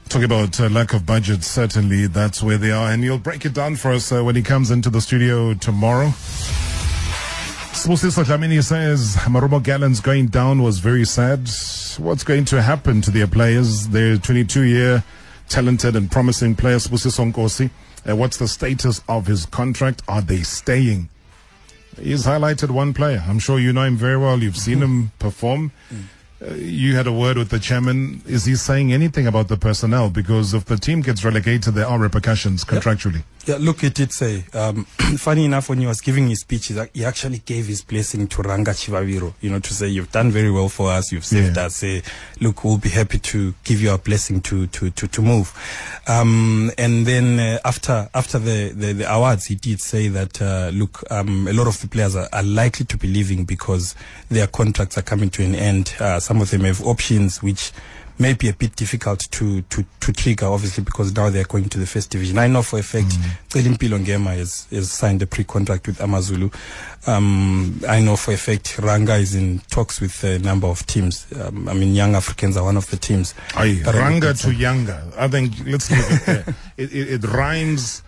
Talking 0.09 0.25
about 0.25 0.59
uh, 0.59 0.67
lack 0.67 0.93
of 0.93 1.05
budget, 1.05 1.45
certainly 1.45 2.07
that's 2.07 2.43
where 2.43 2.57
they 2.57 2.71
are. 2.71 2.91
And 2.91 3.03
you'll 3.03 3.19
break 3.19 3.45
it 3.45 3.53
down 3.53 3.77
for 3.77 3.93
us 3.93 4.11
uh, 4.11 4.21
when 4.21 4.35
he 4.35 4.41
comes 4.41 4.69
into 4.69 4.89
the 4.89 4.99
studio 4.99 5.53
tomorrow. 5.53 6.07
Spusiso 7.71 8.25
Dlamini 8.25 8.61
says 8.61 9.15
Marumo 9.27 9.63
Gallants 9.63 10.01
going 10.01 10.25
down 10.27 10.61
was 10.61 10.79
very 10.79 11.05
sad. 11.05 11.47
What's 11.97 12.25
going 12.25 12.43
to 12.45 12.61
happen 12.61 12.99
to 13.01 13.11
their 13.11 13.27
players? 13.27 13.87
Their 13.87 14.17
22 14.17 14.63
year 14.63 15.03
talented 15.49 15.95
and 15.95 16.09
promising 16.11 16.55
player 16.55 16.77
Spusiso 16.77 17.31
Nkosi. 17.31 17.69
Uh, 18.07 18.15
what's 18.15 18.37
the 18.37 18.47
status 18.47 19.01
of 19.09 19.27
his 19.27 19.45
contract? 19.45 20.01
Are 20.07 20.21
they 20.21 20.41
staying? 20.43 21.09
He's 22.01 22.25
highlighted 22.25 22.69
one 22.71 22.93
player. 22.93 23.23
I'm 23.27 23.39
sure 23.39 23.59
you 23.59 23.73
know 23.73 23.83
him 23.83 23.97
very 23.97 24.17
well. 24.17 24.41
You've 24.41 24.55
seen 24.57 24.79
him 24.79 25.11
perform. 25.19 25.71
uh, 26.41 26.53
you 26.53 26.95
had 26.95 27.07
a 27.07 27.11
word 27.11 27.37
with 27.37 27.49
the 27.49 27.59
chairman. 27.59 28.21
Is 28.25 28.45
he 28.45 28.55
saying 28.55 28.93
anything 28.93 29.27
about 29.27 29.49
the 29.49 29.57
personnel? 29.57 30.09
Because 30.09 30.53
if 30.53 30.63
the 30.65 30.77
team 30.77 31.01
gets 31.01 31.25
relegated, 31.25 31.73
there 31.73 31.85
are 31.87 31.99
repercussions 31.99 32.63
contractually. 32.63 33.23
Yeah, 33.49 33.57
look, 33.59 33.83
it 33.83 33.95
did 33.95 34.11
say. 34.11 34.43
Um, 34.53 34.83
funny 35.17 35.45
enough, 35.45 35.69
when 35.69 35.79
he 35.79 35.87
was 35.87 36.01
giving 36.01 36.29
his 36.29 36.41
speeches, 36.41 36.79
he 36.93 37.03
actually 37.03 37.39
gave 37.39 37.65
his 37.65 37.81
blessing 37.81 38.27
to 38.27 38.43
Ranga 38.43 38.71
Chivaviro. 38.71 39.33
You 39.41 39.49
know, 39.49 39.57
to 39.59 39.73
say 39.73 39.87
you've 39.87 40.11
done 40.11 40.29
very 40.29 40.51
well 40.51 40.69
for 40.69 40.91
us. 40.91 41.11
You've 41.11 41.25
saved 41.25 41.57
Yeah. 41.57 41.65
us. 41.65 41.77
Say, 41.77 42.03
look, 42.39 42.63
we'll 42.63 42.77
be 42.77 42.89
happy 42.89 43.17
to 43.17 43.55
give 43.63 43.81
you 43.81 43.89
a 43.91 43.97
blessing 43.97 44.41
to 44.41 44.67
to 44.67 44.91
to, 44.91 45.07
to 45.07 45.21
move. 45.23 45.51
Um, 46.07 46.69
and 46.77 47.07
then 47.07 47.39
uh, 47.39 47.57
after 47.65 48.07
after 48.13 48.37
the, 48.37 48.69
the 48.75 48.93
the 48.93 49.11
awards, 49.11 49.45
he 49.47 49.55
did 49.55 49.79
say 49.81 50.09
that 50.09 50.39
uh, 50.39 50.69
look, 50.71 51.03
um, 51.09 51.47
a 51.47 51.53
lot 51.53 51.65
of 51.65 51.81
the 51.81 51.87
players 51.87 52.15
are, 52.15 52.29
are 52.31 52.43
likely 52.43 52.85
to 52.85 52.97
be 52.97 53.07
leaving 53.07 53.45
because 53.45 53.95
their 54.29 54.45
contracts 54.45 54.95
are 54.95 55.01
coming 55.01 55.31
to 55.31 55.43
an 55.43 55.55
end. 55.55 55.95
Uh, 55.99 56.19
some 56.19 56.39
of 56.39 56.51
them 56.51 56.61
have 56.65 56.85
options 56.85 57.41
which 57.41 57.71
may 58.19 58.33
be 58.33 58.49
a 58.49 58.53
bit 58.53 58.75
difficult 58.75 59.19
to, 59.31 59.61
to, 59.63 59.85
to 60.01 60.13
trigger, 60.13 60.47
obviously, 60.47 60.83
because 60.83 61.15
now 61.15 61.29
they're 61.29 61.45
going 61.45 61.69
to 61.69 61.79
the 61.79 61.87
first 61.87 62.09
division. 62.09 62.37
I 62.37 62.47
know 62.47 62.61
for 62.61 62.79
a 62.79 62.83
fact, 62.83 63.07
Celimpilo 63.49 64.03
Ngema 64.03 64.35
has, 64.35 64.67
has 64.71 64.91
signed 64.91 65.21
a 65.21 65.27
pre-contract 65.27 65.87
with 65.87 66.01
Amazulu. 66.01 66.49
Um, 67.07 67.81
I 67.87 68.01
know 68.01 68.15
for 68.17 68.33
a 68.33 68.37
fact 68.37 68.77
Ranga 68.79 69.15
is 69.15 69.35
in 69.35 69.59
talks 69.71 70.01
with 70.01 70.23
a 70.23 70.39
number 70.39 70.67
of 70.67 70.85
teams. 70.85 71.25
Um, 71.39 71.69
I 71.69 71.73
mean, 71.73 71.95
Young 71.95 72.15
Africans 72.15 72.57
are 72.57 72.63
one 72.63 72.77
of 72.77 72.89
the 72.89 72.97
teams. 72.97 73.33
Aye, 73.55 73.81
Ranga 73.85 74.33
to 74.33 74.47
Yanga. 74.49 75.15
I 75.17 75.27
think 75.27 75.53
let's 75.65 75.89
leave 75.89 76.05
it 76.09 76.25
there. 76.25 76.55
it, 76.77 76.93
it, 76.93 77.13
it 77.13 77.27
rhymes. 77.27 78.03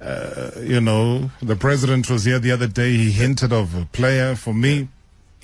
Uh, 0.00 0.50
you 0.60 0.80
know, 0.80 1.30
the 1.40 1.56
president 1.56 2.08
was 2.10 2.24
here 2.24 2.38
the 2.38 2.52
other 2.52 2.66
day. 2.66 2.90
He 2.90 3.10
hinted 3.10 3.52
of 3.52 3.74
a 3.74 3.86
player. 3.86 4.36
For 4.36 4.54
me, 4.54 4.88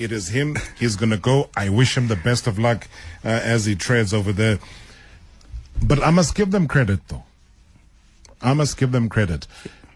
it 0.03 0.13
is 0.13 0.29
him. 0.29 0.57
He's 0.79 0.97
going 0.97 1.11
to 1.11 1.17
go. 1.17 1.49
I 1.57 1.69
wish 1.69 1.97
him 1.97 2.09
the 2.09 2.17
best 2.17 2.47
of 2.47 2.59
luck 2.59 2.89
uh, 3.25 3.29
as 3.29 3.65
he 3.67 3.75
treads 3.75 4.13
over 4.13 4.33
there. 4.33 4.59
But 5.83 6.03
I 6.03 6.11
must 6.11 6.35
give 6.35 6.51
them 6.51 6.69
credit, 6.69 7.01
though. 7.09 7.25
I 8.41 8.55
must 8.55 8.77
give 8.77 8.93
them 8.93 9.09
credit. 9.09 9.47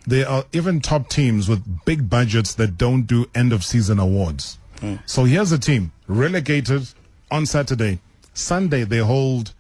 There 0.06 0.28
are 0.28 0.44
even 0.52 0.80
top 0.80 1.08
teams 1.08 1.48
with 1.48 1.84
big 1.84 2.08
budgets 2.08 2.54
that 2.54 2.78
don't 2.78 3.02
do 3.02 3.26
end 3.34 3.52
of 3.52 3.64
season 3.64 3.98
awards. 3.98 4.58
So 5.06 5.24
here's 5.24 5.50
a 5.52 5.58
team 5.58 5.90
relegated 6.06 6.88
on 7.30 7.46
Saturday. 7.46 7.98
Sunday, 8.34 8.84
they 8.84 8.98
hold 8.98 9.52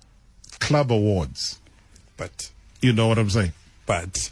club 0.60 0.92
awards. 0.92 1.58
But, 2.16 2.50
You 2.82 2.92
know 2.92 3.08
what 3.08 3.18
I'm 3.18 3.30
saying? 3.30 3.52
but, 3.86 4.30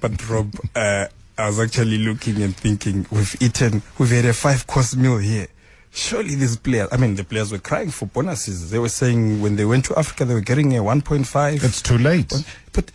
but 0.00 0.28
Rob, 0.28 0.54
uh, 0.76 1.06
I 1.38 1.46
was 1.46 1.58
actually 1.60 1.98
looking 1.98 2.42
and 2.42 2.54
thinking, 2.56 3.06
we've 3.10 3.34
eaten, 3.40 3.82
we've 3.98 4.10
had 4.10 4.24
a 4.26 4.32
five 4.32 4.66
course 4.66 4.94
meal 4.94 5.18
here. 5.18 5.48
Surely 5.90 6.34
these 6.34 6.56
players, 6.56 6.88
I 6.92 6.96
mean, 6.96 7.16
the 7.16 7.24
players 7.24 7.52
were 7.52 7.58
crying 7.58 7.90
for 7.90 8.06
bonuses. 8.06 8.70
They 8.70 8.78
were 8.78 8.88
saying 8.88 9.40
when 9.42 9.56
they 9.56 9.64
went 9.64 9.84
to 9.86 9.98
Africa, 9.98 10.24
they 10.24 10.34
were 10.34 10.40
getting 10.40 10.76
a 10.76 10.80
1.5. 10.82 11.62
It's 11.64 11.82
too 11.82 11.98
late. 11.98 12.32
But 12.72 12.90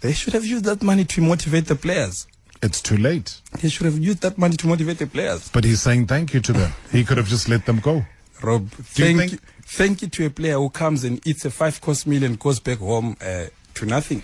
they 0.00 0.12
should 0.12 0.32
have 0.32 0.44
used 0.44 0.64
that 0.64 0.82
money 0.82 1.04
to 1.04 1.20
motivate 1.20 1.66
the 1.66 1.76
players. 1.76 2.26
It's 2.62 2.80
too 2.82 2.96
late. 2.96 3.40
They 3.60 3.68
should 3.68 3.86
have 3.86 3.98
used 3.98 4.20
that 4.22 4.36
money 4.38 4.56
to 4.56 4.66
motivate 4.66 4.98
the 4.98 5.06
players. 5.06 5.48
But 5.50 5.64
he's 5.64 5.80
saying 5.82 6.06
thank 6.06 6.34
you 6.34 6.40
to 6.40 6.52
them. 6.52 6.72
He 6.90 7.04
could 7.04 7.16
have 7.16 7.28
just 7.28 7.48
let 7.48 7.66
them 7.66 7.78
go. 7.78 8.04
Rob, 8.42 8.68
Do 8.70 8.76
you 8.78 8.82
thank 8.84 9.18
think- 9.18 9.32
you, 9.32 9.38
thank 9.62 10.02
you 10.02 10.08
to 10.08 10.26
a 10.26 10.30
player 10.30 10.54
who 10.54 10.70
comes 10.70 11.04
and 11.04 11.24
eats 11.26 11.44
a 11.44 11.50
five 11.50 11.80
course 11.80 12.06
meal 12.06 12.24
and 12.24 12.38
goes 12.38 12.58
back 12.58 12.78
home 12.78 13.16
uh, 13.20 13.46
to 13.74 13.86
nothing. 13.86 14.22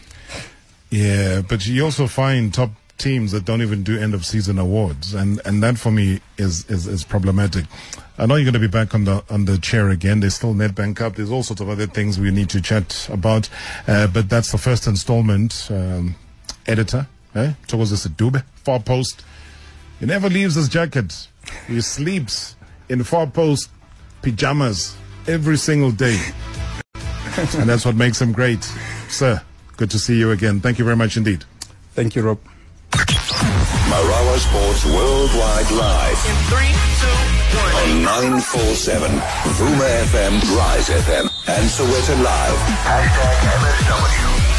Yeah, 0.95 1.43
but 1.43 1.67
you 1.67 1.83
also 1.85 2.07
find 2.07 2.55
top 2.55 2.71
teams 2.99 3.33
that 3.33 3.45
don't 3.45 3.63
even 3.63 3.83
do 3.83 3.99
end 3.99 4.15
of 4.15 4.25
season 4.25 4.61
awards, 4.61 5.13
and 5.13 5.41
and 5.45 5.61
that 5.61 5.77
for 5.77 5.91
me 5.91 6.21
is 6.39 6.71
is, 6.71 6.87
is 6.87 7.03
problematic. 7.03 7.65
I 8.17 8.27
know 8.27 8.37
you're 8.37 8.45
going 8.45 8.53
to 8.53 8.61
be 8.61 8.69
back 8.69 8.95
on 8.95 9.03
the 9.03 9.25
on 9.29 9.47
the 9.47 9.59
chair 9.59 9.89
again. 9.89 10.21
There's 10.21 10.37
still 10.37 10.55
Nedbank 10.55 10.95
Cup. 10.95 11.17
There's 11.17 11.33
all 11.33 11.43
sorts 11.43 11.61
of 11.61 11.69
other 11.69 11.89
things 11.89 12.21
we 12.21 12.31
need 12.31 12.49
to 12.51 12.61
chat 12.61 13.09
about, 13.11 13.49
uh, 13.89 14.07
but 14.07 14.29
that's 14.29 14.53
the 14.53 14.59
first 14.59 14.87
installment. 14.87 15.67
Um, 15.69 16.15
editor, 16.69 17.09
eh? 17.35 17.55
Thokozisa 17.67 18.11
Dube, 18.11 18.45
far 18.55 18.79
post. 18.79 19.25
He 19.99 20.07
never 20.07 20.31
leaves 20.31 20.55
his 20.55 20.69
jacket. 20.69 21.27
He 21.67 21.81
sleeps 21.81 22.55
in 22.89 23.03
far 23.03 23.27
post 23.27 23.69
pajamas 24.23 24.97
every 25.27 25.57
single 25.57 25.91
day, 25.91 26.21
and 26.95 27.69
that's 27.69 27.85
what 27.85 27.97
makes 27.97 28.21
him 28.23 28.31
great, 28.31 28.63
sir. 29.09 29.43
Good 29.77 29.91
to 29.91 29.99
see 29.99 30.19
you 30.19 30.31
again. 30.31 30.61
Thank 30.61 30.79
you 30.79 30.85
very 30.85 30.97
much 30.97 31.17
indeed. 31.17 31.45
Thank 31.95 32.15
you, 32.15 32.23
Rob. 32.23 32.39
Marawa 33.91 34.39
Sports 34.39 34.85
Worldwide 34.87 35.71
Live. 35.73 36.19
In 36.27 36.37
three, 36.51 36.73
two, 37.03 37.19
one. 37.59 37.75
On 37.75 38.03
947, 38.39 39.11
Vuma 39.59 39.89
FM, 40.11 40.35
Rise 40.57 40.89
FM, 40.89 41.27
and 41.49 41.65
Sowetan 41.69 42.23
Live. 42.23 42.59
Hashtag 42.87 43.37
MSW. 43.61 44.54